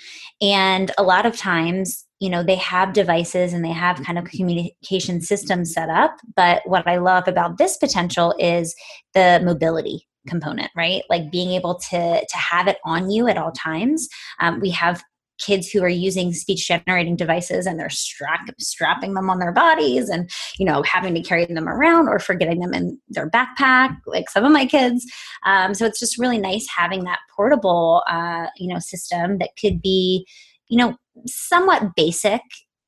And 0.42 0.92
a 0.98 1.04
lot 1.04 1.26
of 1.26 1.38
times, 1.38 2.06
you 2.20 2.30
know 2.30 2.44
they 2.44 2.56
have 2.56 2.92
devices 2.92 3.54
and 3.54 3.64
they 3.64 3.72
have 3.72 4.04
kind 4.04 4.18
of 4.18 4.26
communication 4.26 5.22
systems 5.22 5.74
set 5.74 5.90
up 5.90 6.18
but 6.36 6.62
what 6.66 6.86
i 6.86 6.98
love 6.98 7.28
about 7.28 7.58
this 7.58 7.78
potential 7.78 8.36
is 8.38 8.76
the 9.14 9.42
mobility 9.44 10.09
component 10.28 10.72
right? 10.76 11.04
Like 11.10 11.32
being 11.32 11.52
able 11.52 11.76
to 11.76 12.26
to 12.26 12.38
have 12.38 12.68
it 12.68 12.78
on 12.86 13.10
you 13.10 13.28
at 13.28 13.38
all 13.38 13.52
times. 13.52 14.08
Um, 14.40 14.60
we 14.60 14.70
have 14.72 15.04
kids 15.40 15.70
who 15.70 15.82
are 15.82 15.90
using 15.90 16.34
speech 16.34 16.68
generating 16.68 17.16
devices 17.16 17.66
and 17.66 17.80
they're 17.80 17.90
strap, 17.90 18.42
strapping 18.60 19.14
them 19.14 19.30
on 19.30 19.40
their 19.40 19.54
bodies 19.54 20.10
and 20.10 20.30
you 20.58 20.66
know 20.66 20.84
having 20.84 21.14
to 21.16 21.22
carry 21.22 21.46
them 21.46 21.68
around 21.68 22.08
or 22.08 22.20
forgetting 22.20 22.60
them 22.60 22.74
in 22.74 23.00
their 23.08 23.30
backpack 23.30 23.98
like 24.06 24.30
some 24.30 24.46
of 24.46 24.52
my 24.52 24.66
kids. 24.66 25.06
Um, 25.46 25.74
so 25.74 25.86
it's 25.86 26.00
just 26.00 26.20
really 26.20 26.38
nice 26.38 26.68
having 26.76 27.06
that 27.06 27.20
portable 27.36 28.04
uh, 28.08 28.48
you 28.58 28.72
know 28.72 28.80
system 28.80 29.38
that 29.40 29.52
could 29.60 29.82
be 29.82 30.28
you 30.68 30.78
know 30.78 30.96
somewhat 31.26 31.96
basic 31.96 32.42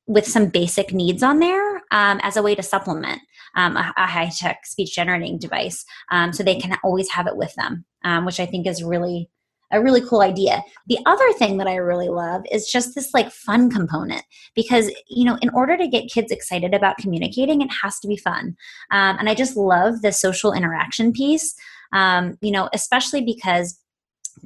with 0.06 0.26
some 0.26 0.46
basic 0.46 0.92
needs 0.92 1.22
on 1.22 1.38
there 1.38 1.76
um, 1.90 2.20
as 2.22 2.36
a 2.36 2.42
way 2.42 2.54
to 2.54 2.62
supplement 2.62 3.20
um, 3.54 3.76
a, 3.76 3.92
a 3.96 4.06
high 4.06 4.30
tech 4.30 4.66
speech 4.66 4.94
generating 4.94 5.38
device 5.38 5.84
um, 6.10 6.32
so 6.32 6.42
they 6.42 6.58
can 6.58 6.76
always 6.82 7.10
have 7.10 7.26
it 7.26 7.36
with 7.36 7.54
them, 7.54 7.84
um, 8.04 8.24
which 8.24 8.40
I 8.40 8.46
think 8.46 8.66
is 8.66 8.82
really 8.82 9.28
a 9.72 9.82
really 9.82 10.02
cool 10.02 10.20
idea. 10.20 10.62
The 10.86 10.98
other 11.06 11.32
thing 11.32 11.56
that 11.56 11.66
I 11.66 11.76
really 11.76 12.10
love 12.10 12.42
is 12.52 12.70
just 12.70 12.94
this 12.94 13.14
like 13.14 13.32
fun 13.32 13.70
component 13.70 14.22
because, 14.54 14.90
you 15.08 15.24
know, 15.24 15.38
in 15.40 15.48
order 15.50 15.76
to 15.78 15.88
get 15.88 16.10
kids 16.10 16.30
excited 16.30 16.74
about 16.74 16.98
communicating, 16.98 17.62
it 17.62 17.70
has 17.82 17.98
to 18.00 18.08
be 18.08 18.16
fun. 18.16 18.54
Um, 18.90 19.16
and 19.18 19.28
I 19.30 19.34
just 19.34 19.56
love 19.56 20.02
the 20.02 20.12
social 20.12 20.52
interaction 20.52 21.12
piece, 21.12 21.54
um, 21.94 22.36
you 22.42 22.50
know, 22.50 22.68
especially 22.74 23.22
because 23.22 23.78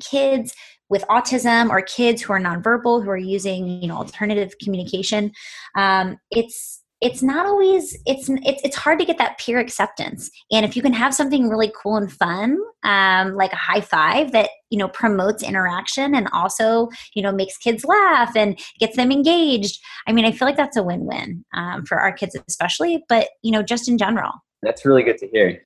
kids 0.01 0.55
with 0.89 1.05
autism 1.09 1.71
or 1.71 1.83
kids 1.83 2.23
who 2.23 2.33
are 2.33 2.41
nonverbal 2.41 3.03
who 3.03 3.11
are 3.11 3.17
using 3.17 3.83
you 3.83 3.89
know 3.89 3.97
alternative 3.97 4.55
communication 4.63 5.33
um, 5.77 6.17
it's 6.31 6.83
it's 7.01 7.23
not 7.23 7.47
always 7.47 7.97
it's, 8.07 8.29
it's 8.29 8.63
it's 8.63 8.77
hard 8.77 8.99
to 8.99 9.05
get 9.05 9.19
that 9.19 9.39
peer 9.39 9.59
acceptance. 9.59 10.31
And 10.51 10.65
if 10.65 10.77
you 10.77 10.83
can 10.83 10.95
have 10.95 11.15
something 11.15 11.49
really 11.49 11.73
cool 11.81 11.97
and 11.97 12.11
fun 12.11 12.59
um, 12.85 13.35
like 13.35 13.53
a 13.53 13.57
high 13.57 13.81
five 13.81 14.33
that 14.33 14.51
you 14.71 14.79
know 14.79 14.89
promotes 14.89 15.43
interaction 15.43 16.15
and 16.15 16.29
also 16.33 16.89
you 17.15 17.23
know 17.23 17.33
makes 17.33 17.59
kids 17.59 17.85
laugh 17.85 18.35
and 18.37 18.59
gets 18.81 18.97
them 18.97 19.13
engaged 19.13 19.81
i 20.09 20.13
mean 20.13 20.25
i 20.25 20.33
feel 20.33 20.47
like 20.47 20.57
that's 20.57 20.77
a 20.77 20.83
win-win 20.83 21.45
um, 21.55 21.85
for 21.87 22.01
our 22.01 22.13
kids 22.13 22.37
especially 22.49 23.05
but 23.09 23.29
you 23.43 23.51
know 23.51 23.63
just 23.63 23.89
in 23.89 23.99
general. 23.99 24.33
That's 24.63 24.85
really 24.85 25.03
good 25.03 25.19
to 25.19 25.29
hear. 25.29 25.63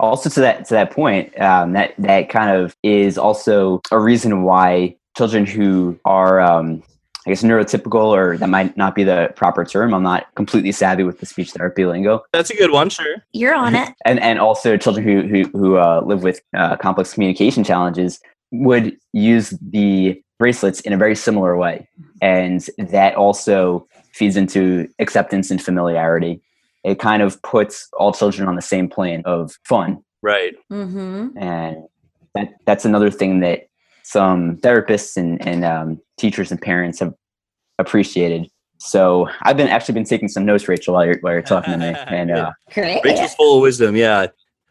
Also 0.00 0.28
to 0.28 0.40
that 0.40 0.64
to 0.66 0.74
that 0.74 0.90
point 0.90 1.38
um, 1.40 1.72
that 1.72 1.94
that 1.98 2.28
kind 2.28 2.50
of 2.50 2.74
is 2.82 3.16
also 3.16 3.80
a 3.92 3.98
reason 3.98 4.42
why 4.42 4.96
children 5.16 5.46
who 5.46 5.98
are 6.04 6.40
um, 6.40 6.82
I 7.26 7.30
guess 7.30 7.42
neurotypical, 7.42 8.04
or 8.14 8.36
that 8.36 8.48
might 8.48 8.76
not 8.76 8.94
be 8.94 9.04
the 9.04 9.32
proper 9.34 9.64
term. 9.64 9.94
I'm 9.94 10.02
not 10.02 10.26
completely 10.34 10.72
savvy 10.72 11.04
with 11.04 11.20
the 11.20 11.26
speech 11.26 11.52
therapy 11.52 11.86
lingo. 11.86 12.22
That's 12.32 12.50
a 12.50 12.56
good 12.56 12.70
one, 12.70 12.90
sure. 12.90 13.16
You're 13.32 13.54
on 13.54 13.74
it. 13.74 13.94
and 14.04 14.20
and 14.20 14.38
also 14.38 14.76
children 14.76 15.06
who 15.06 15.22
who, 15.22 15.58
who 15.58 15.76
uh, 15.76 16.02
live 16.04 16.22
with 16.22 16.40
uh, 16.56 16.76
complex 16.76 17.14
communication 17.14 17.64
challenges 17.64 18.20
would 18.52 18.96
use 19.12 19.50
the 19.62 20.20
bracelets 20.38 20.80
in 20.80 20.92
a 20.92 20.96
very 20.96 21.16
similar 21.16 21.56
way, 21.56 21.88
and 22.20 22.68
that 22.78 23.14
also 23.14 23.86
feeds 24.12 24.36
into 24.36 24.88
acceptance 24.98 25.50
and 25.50 25.60
familiarity 25.60 26.40
it 26.84 26.98
kind 26.98 27.22
of 27.22 27.40
puts 27.42 27.88
all 27.94 28.12
children 28.12 28.46
on 28.46 28.56
the 28.56 28.62
same 28.62 28.88
plane 28.88 29.22
of 29.24 29.58
fun. 29.64 30.04
Right. 30.22 30.54
Mm-hmm. 30.70 31.36
And 31.38 31.84
that 32.34 32.54
that's 32.66 32.84
another 32.84 33.10
thing 33.10 33.40
that 33.40 33.68
some 34.04 34.58
therapists 34.58 35.16
and, 35.16 35.44
and 35.46 35.64
um, 35.64 36.00
teachers 36.18 36.50
and 36.50 36.60
parents 36.60 37.00
have 37.00 37.14
appreciated. 37.78 38.48
So 38.78 39.28
I've 39.42 39.56
been 39.56 39.68
actually 39.68 39.94
been 39.94 40.04
taking 40.04 40.28
some 40.28 40.44
notes, 40.44 40.68
Rachel, 40.68 40.94
while 40.94 41.06
you're, 41.06 41.18
while 41.20 41.32
you're 41.32 41.42
talking 41.42 41.72
to 41.72 41.78
me. 41.78 41.94
And 42.06 42.30
uh, 42.30 42.52
Rachel's 42.76 43.34
full 43.34 43.56
of 43.56 43.62
wisdom. 43.62 43.96
Yeah. 43.96 44.26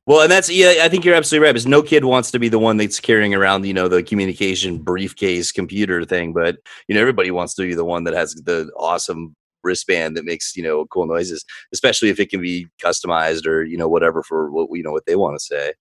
Well, 0.06 0.22
and 0.22 0.32
that's 0.32 0.50
yeah, 0.50 0.76
I 0.82 0.90
think 0.90 1.06
you're 1.06 1.16
absolutely 1.16 1.46
right. 1.46 1.54
Because 1.54 1.66
no 1.66 1.82
kid 1.82 2.06
wants 2.06 2.30
to 2.32 2.40
be 2.40 2.50
the 2.50 2.60
one 2.60 2.78
that's 2.78 3.00
carrying 3.00 3.34
around, 3.34 3.66
you 3.66 3.74
know, 3.74 3.88
the 3.88 4.04
communication 4.04 4.78
briefcase 4.78 5.52
computer 5.52 6.04
thing. 6.04 6.34
But 6.34 6.58
you 6.88 6.96
know, 6.96 7.02
everybody 7.02 7.32
wants 7.32 7.54
to 7.56 7.64
be 7.64 7.74
the 7.74 7.86
one 7.86 8.04
that 8.04 8.14
has 8.14 8.36
the 8.36 8.70
awesome 8.78 9.34
wristband 9.64 10.18
that 10.18 10.26
makes 10.26 10.58
you 10.58 10.64
know 10.64 10.86
cool 10.88 11.08
noises, 11.08 11.46
especially 11.72 12.10
if 12.10 12.20
it 12.20 12.30
can 12.30 12.42
be 12.42 12.68
customized 12.84 13.48
or 13.48 13.64
you 13.64 13.78
know 13.78 13.88
whatever 13.88 14.22
for 14.24 14.52
what 14.52 14.68
you 14.74 14.84
know 14.84 14.92
what 14.92 15.06
they 15.06 15.16
want 15.16 15.38
to 15.38 15.44
say. 15.44 15.74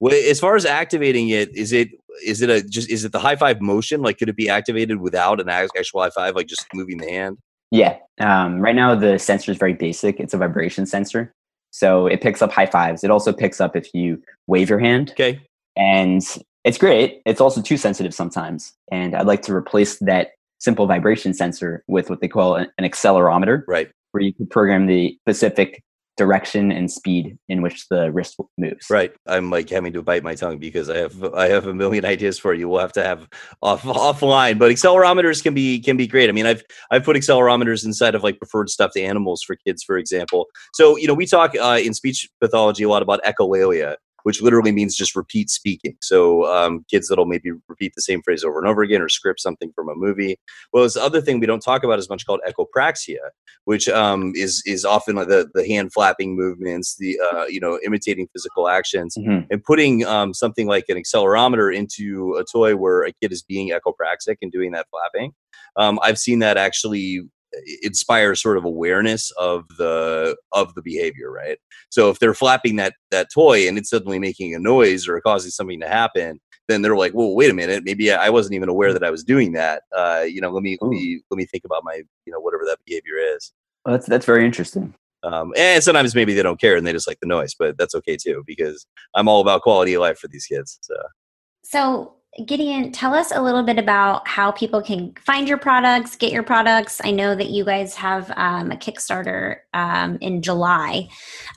Well, 0.00 0.14
as 0.14 0.40
far 0.40 0.56
as 0.56 0.64
activating 0.64 1.28
it, 1.28 1.54
is 1.54 1.72
it 1.72 1.90
is 2.24 2.42
it 2.42 2.50
a 2.50 2.62
just 2.62 2.90
is 2.90 3.04
it 3.04 3.12
the 3.12 3.18
high 3.18 3.36
five 3.36 3.60
motion? 3.60 4.02
Like, 4.02 4.18
could 4.18 4.28
it 4.28 4.36
be 4.36 4.48
activated 4.48 5.00
without 5.00 5.40
an 5.40 5.48
actual 5.48 6.02
high 6.02 6.10
five, 6.10 6.34
like 6.34 6.46
just 6.46 6.66
moving 6.74 6.98
the 6.98 7.10
hand? 7.10 7.38
Yeah. 7.70 7.98
Um, 8.18 8.60
right 8.60 8.74
now, 8.74 8.94
the 8.94 9.18
sensor 9.18 9.52
is 9.52 9.58
very 9.58 9.74
basic. 9.74 10.18
It's 10.18 10.34
a 10.34 10.38
vibration 10.38 10.86
sensor, 10.86 11.32
so 11.70 12.06
it 12.06 12.20
picks 12.20 12.42
up 12.42 12.52
high 12.52 12.66
fives. 12.66 13.04
It 13.04 13.10
also 13.10 13.32
picks 13.32 13.60
up 13.60 13.76
if 13.76 13.92
you 13.94 14.22
wave 14.46 14.68
your 14.68 14.80
hand. 14.80 15.10
Okay. 15.12 15.40
And 15.76 16.22
it's 16.64 16.78
great. 16.78 17.22
It's 17.24 17.40
also 17.40 17.62
too 17.62 17.76
sensitive 17.76 18.12
sometimes, 18.12 18.72
and 18.90 19.14
I'd 19.14 19.26
like 19.26 19.42
to 19.42 19.54
replace 19.54 19.98
that 20.00 20.32
simple 20.58 20.86
vibration 20.86 21.32
sensor 21.32 21.82
with 21.88 22.10
what 22.10 22.20
they 22.20 22.28
call 22.28 22.56
an 22.56 22.68
accelerometer, 22.80 23.62
right? 23.66 23.90
Where 24.12 24.22
you 24.22 24.34
can 24.34 24.46
program 24.46 24.86
the 24.86 25.16
specific 25.22 25.82
direction 26.20 26.70
and 26.70 26.92
speed 26.92 27.38
in 27.48 27.62
which 27.62 27.88
the 27.88 28.12
wrist 28.12 28.36
moves. 28.58 28.90
Right. 28.90 29.10
I'm 29.26 29.48
like 29.48 29.70
having 29.70 29.94
to 29.94 30.02
bite 30.02 30.22
my 30.22 30.34
tongue 30.34 30.58
because 30.58 30.90
I 30.90 30.98
have 30.98 31.24
I 31.32 31.48
have 31.48 31.66
a 31.66 31.72
million 31.72 32.04
ideas 32.14 32.38
for 32.38 32.52
you. 32.52 32.68
We'll 32.68 32.80
have 32.80 32.92
to 32.92 33.02
have 33.02 33.26
off 33.62 33.82
offline. 33.84 34.58
But 34.58 34.70
accelerometers 34.70 35.42
can 35.42 35.54
be 35.54 35.80
can 35.80 35.96
be 35.96 36.06
great. 36.06 36.28
I 36.28 36.32
mean, 36.32 36.44
I've 36.44 36.62
I've 36.90 37.04
put 37.04 37.16
accelerometers 37.16 37.86
inside 37.86 38.14
of 38.14 38.22
like 38.22 38.36
preferred 38.36 38.68
stuffed 38.68 38.98
animals 38.98 39.42
for 39.42 39.56
kids, 39.66 39.82
for 39.82 39.96
example. 39.96 40.44
So 40.74 40.98
you 40.98 41.08
know, 41.08 41.14
we 41.14 41.24
talk 41.24 41.54
uh, 41.58 41.80
in 41.82 41.94
speech 41.94 42.28
pathology 42.38 42.84
a 42.84 42.88
lot 42.90 43.00
about 43.00 43.22
echolalia, 43.24 43.96
which 44.22 44.42
literally 44.42 44.72
means 44.72 44.96
just 44.96 45.16
repeat 45.16 45.50
speaking. 45.50 45.96
So 46.00 46.44
um, 46.46 46.84
kids 46.90 47.08
that'll 47.08 47.26
maybe 47.26 47.50
repeat 47.68 47.92
the 47.94 48.02
same 48.02 48.22
phrase 48.22 48.44
over 48.44 48.58
and 48.58 48.68
over 48.68 48.82
again 48.82 49.02
or 49.02 49.08
script 49.08 49.40
something 49.40 49.72
from 49.74 49.88
a 49.88 49.94
movie. 49.94 50.38
Well, 50.72 50.84
this 50.84 50.96
other 50.96 51.20
thing 51.20 51.40
we 51.40 51.46
don't 51.46 51.60
talk 51.60 51.84
about 51.84 51.98
as 51.98 52.08
much 52.08 52.26
called 52.26 52.40
echopraxia, 52.48 53.18
which 53.64 53.88
um, 53.88 54.32
is 54.34 54.62
is 54.66 54.84
often 54.84 55.16
like 55.16 55.28
the 55.28 55.48
the 55.54 55.66
hand 55.66 55.92
flapping 55.92 56.36
movements, 56.36 56.96
the 56.96 57.20
uh, 57.32 57.46
you 57.46 57.60
know 57.60 57.78
imitating 57.84 58.28
physical 58.32 58.68
actions, 58.68 59.16
mm-hmm. 59.16 59.46
and 59.50 59.64
putting 59.64 60.04
um, 60.06 60.34
something 60.34 60.66
like 60.66 60.84
an 60.88 60.96
accelerometer 60.96 61.74
into 61.74 62.34
a 62.34 62.44
toy 62.44 62.76
where 62.76 63.04
a 63.04 63.12
kid 63.12 63.32
is 63.32 63.42
being 63.42 63.70
echopraxic 63.70 64.36
and 64.42 64.52
doing 64.52 64.72
that 64.72 64.86
flapping. 64.90 65.32
Um, 65.76 65.98
I've 66.02 66.18
seen 66.18 66.40
that 66.40 66.56
actually 66.56 67.22
inspire 67.82 68.34
sort 68.34 68.56
of 68.56 68.64
awareness 68.64 69.30
of 69.32 69.66
the 69.78 70.36
of 70.52 70.74
the 70.74 70.82
behavior 70.82 71.30
right? 71.30 71.58
So 71.90 72.10
if 72.10 72.18
they're 72.18 72.34
flapping 72.34 72.76
that 72.76 72.94
that 73.10 73.28
toy 73.32 73.68
and 73.68 73.78
it's 73.78 73.90
suddenly 73.90 74.18
making 74.18 74.54
a 74.54 74.58
noise 74.58 75.08
or 75.08 75.20
causing 75.20 75.50
something 75.50 75.80
to 75.80 75.88
happen 75.88 76.40
then 76.68 76.82
they're 76.82 76.96
like 76.96 77.12
well 77.14 77.34
wait 77.34 77.50
a 77.50 77.54
minute 77.54 77.82
maybe 77.84 78.12
i 78.12 78.30
wasn't 78.30 78.54
even 78.54 78.68
aware 78.68 78.92
that 78.92 79.02
i 79.02 79.10
was 79.10 79.24
doing 79.24 79.52
that 79.52 79.82
uh, 79.96 80.24
you 80.26 80.40
know 80.40 80.50
let 80.50 80.62
me 80.62 80.78
let 80.80 80.88
me 80.88 81.20
let 81.30 81.36
me 81.36 81.44
think 81.44 81.64
about 81.64 81.82
my 81.84 82.02
you 82.24 82.32
know 82.32 82.40
whatever 82.40 82.64
that 82.64 82.78
behavior 82.86 83.14
is. 83.34 83.52
Well, 83.84 83.94
that's 83.94 84.06
that's 84.06 84.26
very 84.26 84.44
interesting. 84.44 84.94
Um, 85.22 85.52
and 85.56 85.82
sometimes 85.84 86.14
maybe 86.14 86.32
they 86.32 86.42
don't 86.42 86.60
care 86.60 86.76
and 86.76 86.86
they 86.86 86.92
just 86.92 87.06
like 87.06 87.20
the 87.20 87.26
noise 87.26 87.54
but 87.58 87.76
that's 87.76 87.94
okay 87.94 88.16
too 88.16 88.42
because 88.46 88.86
i'm 89.14 89.28
all 89.28 89.42
about 89.42 89.60
quality 89.60 89.92
of 89.92 90.00
life 90.00 90.18
for 90.18 90.28
these 90.28 90.46
kids 90.46 90.78
so. 90.80 90.94
So 91.62 92.14
Gideon, 92.46 92.92
tell 92.92 93.12
us 93.12 93.32
a 93.32 93.42
little 93.42 93.64
bit 93.64 93.78
about 93.78 94.26
how 94.26 94.52
people 94.52 94.80
can 94.80 95.12
find 95.26 95.48
your 95.48 95.58
products, 95.58 96.14
get 96.14 96.32
your 96.32 96.44
products. 96.44 97.00
I 97.02 97.10
know 97.10 97.34
that 97.34 97.50
you 97.50 97.64
guys 97.64 97.94
have 97.96 98.32
um, 98.36 98.70
a 98.70 98.76
Kickstarter 98.76 99.56
um, 99.74 100.16
in 100.20 100.40
July, 100.40 101.08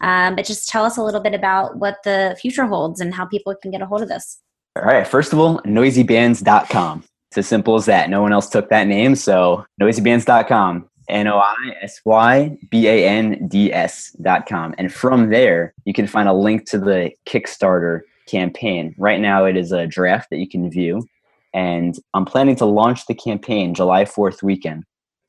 um, 0.02 0.36
but 0.36 0.46
just 0.46 0.68
tell 0.68 0.84
us 0.84 0.98
a 0.98 1.04
little 1.04 1.22
bit 1.22 1.36
about 1.36 1.78
what 1.78 1.98
the 2.04 2.36
future 2.42 2.66
holds 2.66 3.00
and 3.00 3.14
how 3.14 3.26
people 3.26 3.56
can 3.56 3.70
get 3.70 3.82
a 3.82 3.86
hold 3.86 4.02
of 4.02 4.10
this. 4.10 4.40
All 4.76 4.84
right. 4.84 5.06
First 5.06 5.32
of 5.32 5.40
all, 5.40 5.60
noisybands.com. 5.62 7.04
It's 7.30 7.38
as 7.38 7.48
simple 7.48 7.76
as 7.76 7.86
that. 7.86 8.10
No 8.10 8.24
one 8.24 8.34
else 8.34 8.50
took 8.50 8.70
that 8.70 8.88
name. 8.88 9.16
So 9.16 9.66
noisybands.com. 9.80 10.90
N 11.10 11.28
O 11.28 11.38
I 11.38 11.76
S 11.82 12.00
Y 12.06 12.58
B 12.72 12.88
A 12.88 13.08
N 13.08 13.48
D 13.48 13.72
S.com. 13.74 14.74
And 14.78 14.92
from 14.92 15.30
there, 15.30 15.74
you 15.86 15.94
can 15.94 16.08
find 16.08 16.30
a 16.30 16.34
link 16.34 16.66
to 16.70 16.80
the 16.80 17.12
Kickstarter 17.28 18.02
campaign. 18.28 18.96
Right 18.98 19.20
now, 19.20 19.46
it 19.46 19.58
is 19.58 19.72
a 19.72 19.88
draft 19.88 20.30
that 20.30 20.38
you 20.38 20.48
can 20.48 20.70
view, 20.70 21.08
and 21.54 21.96
I'm 22.14 22.26
planning 22.26 22.56
to 22.58 22.66
launch 22.66 23.06
the 23.06 23.16
campaign 23.16 23.74
July 23.74 24.06
4th 24.06 24.42
weekend 24.44 24.84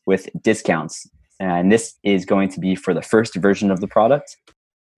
with 0.06 0.28
discounts. 0.42 1.06
And 1.40 1.70
this 1.72 1.94
is 2.04 2.24
going 2.24 2.48
to 2.50 2.60
be 2.60 2.74
for 2.74 2.94
the 2.94 3.02
first 3.02 3.34
version 3.34 3.70
of 3.70 3.80
the 3.80 3.88
product 3.88 4.36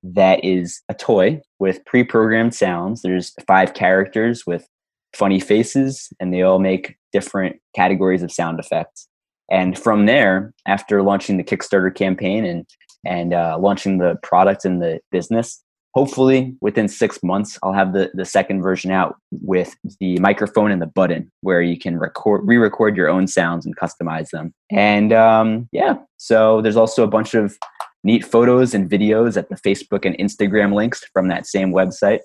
that 0.02 0.44
is 0.44 0.82
a 0.88 0.94
toy 0.94 1.40
with 1.58 1.84
pre 1.84 2.04
programmed 2.04 2.54
sounds. 2.54 3.02
There's 3.02 3.32
five 3.46 3.74
characters 3.74 4.46
with 4.46 4.68
funny 5.14 5.40
faces, 5.40 6.12
and 6.20 6.32
they 6.32 6.42
all 6.42 6.58
make 6.58 6.96
different 7.12 7.56
categories 7.74 8.22
of 8.22 8.30
sound 8.30 8.60
effects. 8.60 9.08
And 9.50 9.78
from 9.78 10.06
there, 10.06 10.52
after 10.66 11.02
launching 11.02 11.36
the 11.36 11.44
Kickstarter 11.44 11.94
campaign 11.94 12.44
and 12.44 12.66
and 13.04 13.32
uh, 13.32 13.56
launching 13.60 13.98
the 13.98 14.16
product 14.22 14.64
and 14.64 14.82
the 14.82 15.00
business, 15.12 15.62
hopefully 15.96 16.54
within 16.60 16.88
six 16.88 17.22
months 17.22 17.58
i'll 17.62 17.72
have 17.72 17.94
the, 17.94 18.10
the 18.12 18.24
second 18.26 18.62
version 18.62 18.90
out 18.90 19.16
with 19.40 19.74
the 19.98 20.18
microphone 20.18 20.70
and 20.70 20.82
the 20.82 20.86
button 20.86 21.32
where 21.40 21.62
you 21.62 21.78
can 21.78 21.98
record 21.98 22.42
re-record 22.44 22.94
your 22.94 23.08
own 23.08 23.26
sounds 23.26 23.64
and 23.64 23.74
customize 23.78 24.28
them. 24.28 24.52
And 24.70 25.14
um, 25.14 25.68
yeah 25.72 25.94
so 26.18 26.60
there's 26.60 26.76
also 26.76 27.02
a 27.02 27.06
bunch 27.06 27.32
of 27.32 27.56
neat 28.04 28.26
photos 28.26 28.74
and 28.74 28.90
videos 28.90 29.38
at 29.38 29.48
the 29.48 29.56
facebook 29.56 30.04
and 30.04 30.16
instagram 30.18 30.74
links 30.74 31.02
from 31.14 31.28
that 31.28 31.46
same 31.46 31.72
website. 31.72 32.20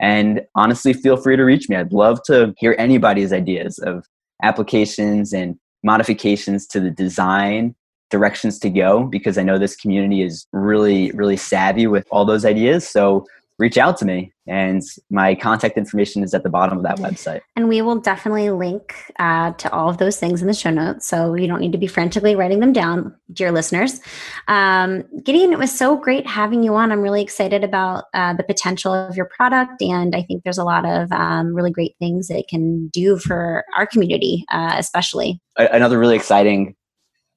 And 0.00 0.42
honestly 0.54 0.92
feel 0.92 1.16
free 1.16 1.36
to 1.36 1.44
reach 1.44 1.70
me. 1.70 1.76
I'd 1.76 1.94
love 1.94 2.22
to 2.24 2.52
hear 2.58 2.76
anybody's 2.78 3.32
ideas 3.32 3.78
of 3.78 4.04
applications 4.42 5.32
and 5.32 5.56
modifications 5.82 6.66
to 6.66 6.80
the 6.80 6.90
design 6.90 7.74
directions 8.14 8.60
to 8.60 8.70
go 8.70 9.02
because 9.02 9.36
I 9.36 9.42
know 9.42 9.58
this 9.58 9.74
community 9.74 10.22
is 10.22 10.46
really, 10.52 11.10
really 11.12 11.36
savvy 11.36 11.88
with 11.88 12.06
all 12.12 12.24
those 12.24 12.44
ideas. 12.44 12.88
So 12.88 13.26
reach 13.58 13.76
out 13.76 13.96
to 13.96 14.04
me 14.04 14.32
and 14.46 14.82
my 15.10 15.34
contact 15.34 15.78
information 15.78 16.22
is 16.22 16.34
at 16.34 16.42
the 16.42 16.50
bottom 16.50 16.76
of 16.76 16.84
that 16.84 16.98
website. 16.98 17.40
And 17.56 17.68
we 17.68 17.82
will 17.82 18.00
definitely 18.00 18.50
link 18.50 19.12
uh, 19.18 19.52
to 19.52 19.72
all 19.72 19.88
of 19.88 19.98
those 19.98 20.18
things 20.18 20.42
in 20.42 20.48
the 20.48 20.54
show 20.54 20.70
notes. 20.70 21.06
So 21.06 21.34
you 21.34 21.46
don't 21.46 21.60
need 21.60 21.72
to 21.72 21.78
be 21.78 21.86
frantically 21.86 22.36
writing 22.36 22.60
them 22.60 22.72
down 22.72 23.14
dear 23.32 23.52
listeners. 23.52 24.00
Um, 24.48 25.04
gideon 25.22 25.52
it 25.52 25.58
was 25.58 25.76
so 25.76 25.96
great 25.96 26.26
having 26.26 26.62
you 26.62 26.74
on. 26.74 26.92
I'm 26.92 27.00
really 27.00 27.22
excited 27.22 27.64
about 27.64 28.04
uh, 28.12 28.34
the 28.34 28.44
potential 28.44 28.92
of 28.92 29.16
your 29.16 29.26
product. 29.26 29.80
And 29.82 30.14
i 30.14 30.22
think 30.22 30.44
there's 30.44 30.58
a 30.58 30.64
lot 30.64 30.84
of 30.84 31.10
um, 31.12 31.54
really 31.54 31.70
great 31.70 31.94
things 31.98 32.28
that 32.28 32.38
it 32.38 32.48
can 32.48 32.88
do 32.88 33.18
for 33.18 33.64
our 33.76 33.86
community 33.86 34.44
uh, 34.50 34.74
especially. 34.76 35.40
Another 35.56 35.98
really 35.98 36.16
exciting 36.16 36.74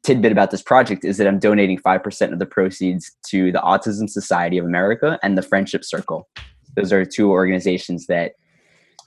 tidbit 0.07 0.31
about 0.31 0.51
this 0.51 0.61
project 0.61 1.03
is 1.03 1.17
that 1.17 1.27
I'm 1.27 1.37
donating 1.37 1.77
5% 1.77 2.31
of 2.31 2.39
the 2.39 2.45
proceeds 2.45 3.11
to 3.27 3.51
the 3.51 3.59
Autism 3.59 4.09
Society 4.09 4.57
of 4.57 4.63
America 4.63 5.19
and 5.21 5.37
the 5.37 5.41
Friendship 5.41 5.83
Circle. 5.83 6.29
Those 6.77 6.93
are 6.93 7.03
two 7.03 7.29
organizations 7.29 8.07
that 8.07 8.31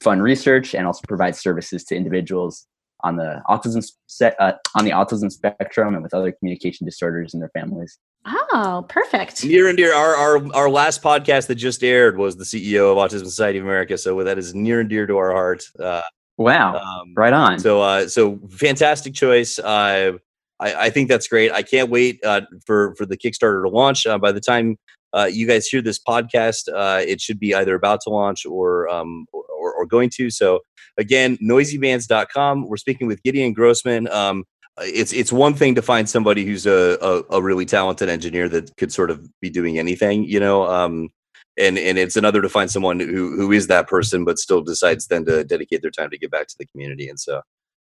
fund 0.03 0.23
research 0.23 0.75
and 0.75 0.87
also 0.87 1.01
provide 1.09 1.35
services 1.35 1.85
to 1.85 1.97
individuals 1.97 2.67
on 3.03 3.17
the 3.17 3.41
autism 3.49 3.83
set 4.09 4.37
uh, 4.39 4.53
on 4.77 4.85
the 4.85 4.91
autism 4.91 5.33
spectrum 5.33 5.95
and 5.95 6.03
with 6.03 6.13
other 6.13 6.33
communication 6.33 6.85
disorders 6.85 7.33
in 7.33 7.41
their 7.41 7.49
families. 7.55 7.99
Oh, 8.27 8.85
perfect. 8.87 9.43
Near 9.43 9.69
and 9.69 9.79
dear. 9.79 9.95
Our, 9.95 10.15
our 10.15 10.55
our 10.55 10.69
last 10.69 11.01
podcast 11.01 11.47
that 11.47 11.55
just 11.55 11.83
aired 11.83 12.19
was 12.19 12.37
the 12.37 12.45
CEO 12.45 12.93
of 12.93 12.99
Autism 12.99 13.25
Society 13.25 13.59
of 13.59 13.65
America, 13.65 13.97
so 13.97 14.23
that 14.23 14.37
is 14.37 14.55
near 14.55 14.81
and 14.81 14.91
dear 14.91 15.07
to 15.07 15.17
our 15.17 15.33
heart. 15.33 15.65
Uh, 15.79 16.03
wow, 16.37 16.77
um, 16.77 17.15
right 17.17 17.33
on. 17.33 17.59
So 17.59 17.81
uh, 17.81 18.07
so 18.07 18.39
fantastic 18.51 19.15
choice. 19.15 19.59
Uh, 19.59 20.19
I, 20.61 20.87
I 20.87 20.91
think 20.91 21.09
that's 21.09 21.27
great. 21.27 21.51
I 21.51 21.63
can't 21.63 21.91
wait 21.91 22.25
uh, 22.25 22.43
for 22.67 22.95
for 22.97 23.07
the 23.07 23.17
Kickstarter 23.17 23.65
to 23.65 23.69
launch. 23.69 24.07
Uh, 24.07 24.19
by 24.19 24.31
the 24.31 24.41
time 24.41 24.77
uh, 25.13 25.29
you 25.31 25.47
guys 25.47 25.67
hear 25.67 25.83
this 25.83 25.99
podcast, 25.99 26.69
uh, 26.73 27.03
it 27.05 27.21
should 27.21 27.41
be 27.41 27.55
either 27.55 27.75
about 27.75 28.01
to 28.03 28.11
launch 28.11 28.47
or, 28.47 28.89
um, 28.89 29.27
or, 29.33 29.73
or 29.73 29.87
going 29.87 30.11
to. 30.11 30.31
So 30.31 30.61
again, 30.99 31.37
noisybands.com. 31.39 32.69
We're 32.69 32.77
speaking 32.77 33.07
with 33.07 33.23
Gideon 33.23 33.53
Grossman. 33.53 34.09
Um, 34.09 34.45
it's 34.79 35.13
it's 35.13 35.33
one 35.33 35.55
thing 35.55 35.75
to 35.75 35.83
find 35.83 36.09
somebody 36.09 36.45
who's 36.45 36.65
a, 36.65 36.97
a, 37.03 37.37
a, 37.37 37.43
really 37.43 37.67
talented 37.67 38.09
engineer 38.09 38.49
that 38.49 38.75
could 38.77 38.93
sort 38.93 39.11
of 39.11 39.29
be 39.41 39.51
doing 39.51 39.79
anything, 39.79 40.25
you 40.25 40.41
know. 40.41 40.67
Um, 40.67 41.11
and 41.59 41.77
and 41.77 41.99
it's 41.99 42.17
another 42.17 42.41
to 42.41 42.49
find 42.49 42.71
someone 42.71 43.01
who 43.01 43.37
who 43.37 43.53
is 43.53 43.67
that 43.67 43.89
person, 43.89 44.25
but 44.25 44.39
still 44.39 44.63
decides 44.63 45.09
then 45.09 45.25
to 45.27 45.45
dedicate 45.45 45.83
their 45.83 45.91
time 45.91 46.09
to 46.11 46.19
give 46.19 46.31
back 46.31 46.47
to 46.49 46.55
the 46.59 46.67
community. 46.67 47.09
And 47.09 47.21
so, 47.21 47.43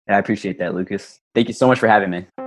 yeah, 0.08 0.16
I 0.16 0.18
appreciate 0.18 0.58
that, 0.60 0.74
Lucas. 0.74 1.20
Thank 1.34 1.48
you 1.48 1.54
so 1.54 1.66
much 1.66 1.78
for 1.78 1.88
having 1.88 2.10
me. 2.10 2.45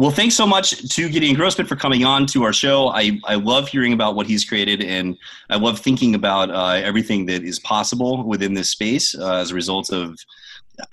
Well, 0.00 0.10
thanks 0.10 0.34
so 0.34 0.46
much 0.46 0.94
to 0.94 1.10
Gideon 1.10 1.36
Grossman 1.36 1.66
for 1.66 1.76
coming 1.76 2.06
on 2.06 2.24
to 2.28 2.42
our 2.44 2.54
show. 2.54 2.88
I, 2.88 3.20
I 3.24 3.34
love 3.34 3.68
hearing 3.68 3.92
about 3.92 4.14
what 4.14 4.26
he's 4.26 4.46
created, 4.46 4.80
and 4.80 5.18
I 5.50 5.56
love 5.56 5.78
thinking 5.78 6.14
about 6.14 6.50
uh, 6.50 6.80
everything 6.82 7.26
that 7.26 7.44
is 7.44 7.58
possible 7.58 8.24
within 8.24 8.54
this 8.54 8.70
space 8.70 9.14
uh, 9.14 9.34
as 9.34 9.50
a 9.50 9.54
result 9.54 9.92
of 9.92 10.18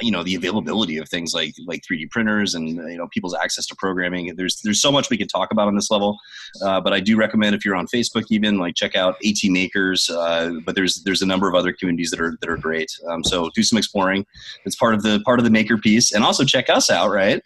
you 0.02 0.12
know 0.12 0.24
the 0.24 0.36
availability 0.36 0.98
of 0.98 1.08
things 1.10 1.34
like 1.34 1.54
like 1.66 1.82
3D 1.90 2.10
printers 2.10 2.56
and 2.56 2.70
you 2.70 2.98
know 2.98 3.08
people's 3.08 3.36
access 3.36 3.66
to 3.68 3.76
programming. 3.76 4.36
There's 4.36 4.62
there's 4.62 4.82
so 4.82 4.92
much 4.92 5.10
we 5.10 5.18
could 5.18 5.30
talk 5.30 5.52
about 5.52 5.68
on 5.68 5.76
this 5.76 5.90
level, 5.90 6.18
uh, 6.62 6.82
but 6.82 6.94
I 6.94 7.00
do 7.00 7.18
recommend 7.18 7.56
if 7.56 7.66
you're 7.66 7.76
on 7.76 7.88
Facebook 7.88 8.26
even 8.30 8.58
like 8.58 8.76
check 8.76 8.96
out 8.96 9.16
AT 9.26 9.38
Makers. 9.46 10.10
Uh, 10.10 10.54
but 10.66 10.76
there's 10.76 11.04
there's 11.04 11.22
a 11.22 11.26
number 11.26 11.48
of 11.48 11.56
other 11.56 11.74
communities 11.74 12.12
that 12.12 12.20
are 12.22 12.38
that 12.42 12.50
are 12.50 12.58
great. 12.58 12.92
Um, 13.10 13.24
so 13.24 13.50
do 13.56 13.64
some 13.64 13.78
exploring. 13.78 14.26
It's 14.66 14.76
part 14.76 14.94
of 14.94 15.04
the 15.04 15.20
part 15.22 15.40
of 15.40 15.46
the 15.46 15.52
maker 15.52 15.78
piece, 15.78 16.14
and 16.14 16.24
also 16.24 16.44
check 16.44 16.70
us 16.70 16.90
out. 16.90 17.10
Right? 17.10 17.42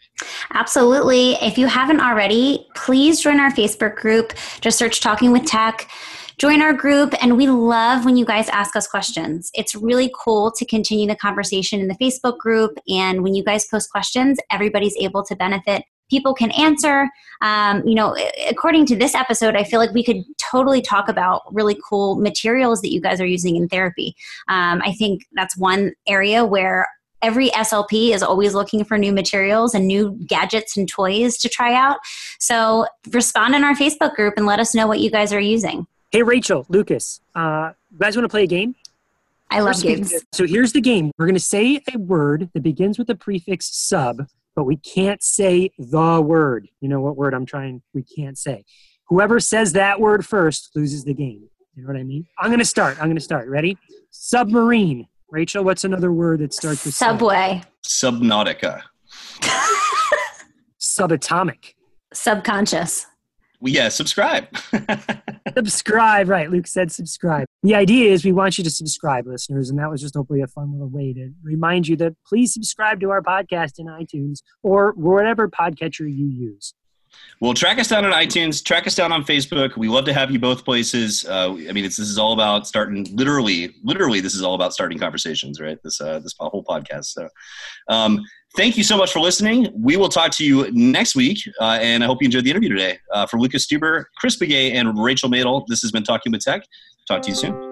Absolutely. 0.54 1.34
If 1.42 1.58
you 1.58 1.68
haven't 1.68 2.00
already, 2.00 2.68
please 2.76 3.22
join 3.22 3.40
our 3.40 3.52
Facebook 3.52 3.96
group. 3.96 4.34
Just 4.62 4.78
search 4.78 5.00
Talking 5.02 5.32
with 5.32 5.46
Tech 5.46 5.90
join 6.38 6.62
our 6.62 6.74
group 6.74 7.14
and 7.22 7.38
we 7.38 7.48
love 7.48 8.06
when 8.06 8.18
you 8.18 8.26
guys 8.26 8.50
ask 8.50 8.76
us 8.76 8.88
questions 8.88 9.52
it's 9.54 9.76
really 9.76 10.12
cool 10.16 10.52
to 10.52 10.66
continue 10.66 11.08
the 11.08 11.16
conversation 11.16 11.80
in 11.80 11.88
the 11.88 11.96
facebook 11.96 12.38
group 12.38 12.78
and 12.88 13.24
when 13.24 13.36
you 13.36 13.44
guys 13.44 13.66
post 13.68 13.90
questions 13.92 14.40
everybody's 14.52 14.96
able 14.98 15.24
to 15.24 15.36
benefit 15.36 15.84
people 16.10 16.34
can 16.34 16.52
answer 16.52 17.10
um, 17.42 17.86
you 17.88 17.96
know 17.96 18.16
according 18.50 18.86
to 18.86 18.96
this 18.96 19.16
episode 19.16 19.56
i 19.56 19.64
feel 19.64 19.80
like 19.80 19.92
we 19.92 20.04
could 20.04 20.24
totally 20.38 20.82
talk 20.82 21.08
about 21.08 21.42
really 21.52 21.78
cool 21.88 22.16
materials 22.16 22.82
that 22.82 22.92
you 22.92 23.02
guys 23.02 23.20
are 23.22 23.26
using 23.26 23.56
in 23.56 23.68
therapy 23.68 24.16
um, 24.48 24.82
i 24.84 24.92
think 24.94 25.24
that's 25.34 25.58
one 25.58 25.94
area 26.08 26.46
where 26.46 26.88
every 27.22 27.50
SLP 27.52 28.14
is 28.14 28.24
always 28.24 28.54
looking 28.54 28.84
for 28.84 28.98
new 28.98 29.12
materials 29.12 29.76
and 29.76 29.88
new 29.88 30.18
gadgets 30.28 30.76
and 30.76 30.90
toys 30.90 31.38
to 31.38 31.50
try 31.50 31.74
out. 31.74 32.00
So 32.40 32.88
respond 33.12 33.56
in 33.56 33.64
our 33.64 33.76
Facebook 33.76 34.16
group 34.16 34.34
and 34.38 34.46
let 34.46 34.60
us 34.60 34.74
know 34.74 34.88
what 34.88 35.00
you 35.00 35.12
guys 35.12 35.32
are 35.32 35.40
using. 35.40 35.86
Hey, 36.12 36.24
Rachel, 36.24 36.66
Lucas, 36.68 37.22
uh, 37.36 37.72
you 37.90 37.98
guys 37.98 38.18
want 38.18 38.26
to 38.26 38.30
play 38.30 38.44
a 38.44 38.48
game? 38.48 38.76
I 39.50 39.62
love 39.62 39.82
games. 39.82 40.14
So 40.34 40.46
here's 40.46 40.74
the 40.74 40.82
game. 40.82 41.10
We're 41.18 41.26
going 41.26 41.36
to 41.36 41.40
say 41.40 41.82
a 41.94 41.98
word 41.98 42.50
that 42.54 42.64
begins 42.64 42.98
with 42.98 43.08
the 43.08 43.16
prefix 43.16 43.74
sub, 43.74 44.28
but 44.54 44.66
we 44.66 44.76
can't 44.76 45.24
say 45.24 45.72
the 45.80 46.22
word. 46.22 46.68
You 46.82 46.90
know 46.90 47.00
what 47.00 47.16
word 47.16 47.34
I'm 47.34 47.46
trying? 47.46 47.82
We 47.94 48.04
can't 48.04 48.38
say. 48.38 48.66
Whoever 49.08 49.40
says 49.40 49.72
that 49.72 50.02
word 50.02 50.26
first 50.26 50.72
loses 50.76 51.06
the 51.06 51.14
game. 51.14 51.48
You 51.76 51.84
know 51.84 51.88
what 51.88 51.96
I 51.96 52.04
mean? 52.04 52.28
I'm 52.38 52.50
going 52.50 52.60
to 52.60 52.66
start. 52.66 52.98
I'm 53.00 53.06
going 53.06 53.16
to 53.16 53.22
start. 53.22 53.48
Ready? 53.48 53.78
Submarine. 54.10 55.08
Rachel, 55.30 55.64
what's 55.64 55.86
another 55.86 56.12
word 56.12 56.40
that 56.40 56.54
starts 56.54 56.84
with 56.84 56.94
subway? 56.94 57.62
Sub? 57.84 58.16
Subnautica. 58.16 58.82
Subatomic. 60.78 61.76
Subconscious. 62.12 63.06
Well, 63.62 63.72
yeah, 63.72 63.88
subscribe. 63.88 64.48
subscribe, 65.56 66.30
right? 66.30 66.50
Luke 66.50 66.68
said 66.68 66.92
subscribe. 66.92 67.48
The 67.64 67.76
idea 67.76 68.12
is 68.12 68.26
we 68.26 68.32
want 68.32 68.58
you 68.58 68.64
to 68.64 68.70
subscribe, 68.70 69.28
listeners, 69.28 69.70
and 69.70 69.80
that 69.80 69.90
was 69.90 70.02
just 70.02 70.16
hopefully 70.16 70.42
a 70.42 70.48
fun 70.48 70.72
little 70.72 70.90
way 70.90 71.14
to 71.14 71.32
remind 71.44 71.88
you 71.88 71.96
that 71.98 72.16
please 72.26 72.54
subscribe 72.54 73.00
to 73.02 73.12
our 73.12 73.22
podcast 73.22 73.80
in 73.80 73.88
iTunes 73.88 74.40
or 74.64 74.94
whatever 74.94 75.50
podcatcher 75.50 76.02
you 76.02 76.26
use. 76.28 76.74
Well, 77.40 77.54
track 77.54 77.80
us 77.80 77.88
down 77.88 78.06
on 78.06 78.12
iTunes, 78.12 78.64
track 78.64 78.88
us 78.88 78.96
down 78.96 79.12
on 79.12 79.24
Facebook. 79.24 79.76
We 79.76 79.90
love 79.90 80.06
to 80.06 80.14
have 80.14 80.32
you 80.32 80.40
both 80.40 80.64
places. 80.64 81.26
Uh, 81.26 81.56
I 81.68 81.72
mean, 81.72 81.84
this 81.84 82.00
is 82.00 82.18
all 82.18 82.34
about 82.34 82.68
starting. 82.68 83.06
Literally, 83.16 83.76
literally, 83.84 84.22
this 84.22 84.36
is 84.36 84.44
all 84.44 84.56
about 84.56 84.74
starting 84.74 84.98
conversations, 84.98 85.60
right? 85.60 85.78
This 85.84 86.00
uh, 86.00 86.20
this 86.20 86.36
whole 86.40 86.64
podcast. 86.64 87.06
So, 87.06 87.28
um, 87.88 88.22
thank 88.56 88.78
you 88.78 88.84
so 88.84 88.98
much 88.98 89.12
for 89.12 89.20
listening. 89.20 89.68
We 89.76 89.98
will 89.98 90.10
talk 90.10 90.32
to 90.34 90.46
you 90.46 90.70
next 90.72 91.16
week, 91.16 91.40
uh, 91.60 91.80
and 91.82 92.04
I 92.04 92.08
hope 92.08 92.22
you 92.22 92.26
enjoyed 92.26 92.44
the 92.44 92.52
interview 92.52 92.70
today. 92.70 93.00
Uh, 93.14 93.26
for 93.26 93.40
Lucas 93.40 93.66
Steuber, 93.66 94.06
Chris 94.18 94.38
Bugaj, 94.38 94.74
and 94.74 94.98
Rachel 95.02 95.30
Madel, 95.30 95.66
this 95.68 95.82
has 95.82 95.92
been 95.92 96.04
Talking 96.04 96.32
with 96.32 96.42
Tech. 96.42 96.64
Talk 97.08 97.22
to 97.24 97.30
you 97.30 97.36
soon. 97.36 97.71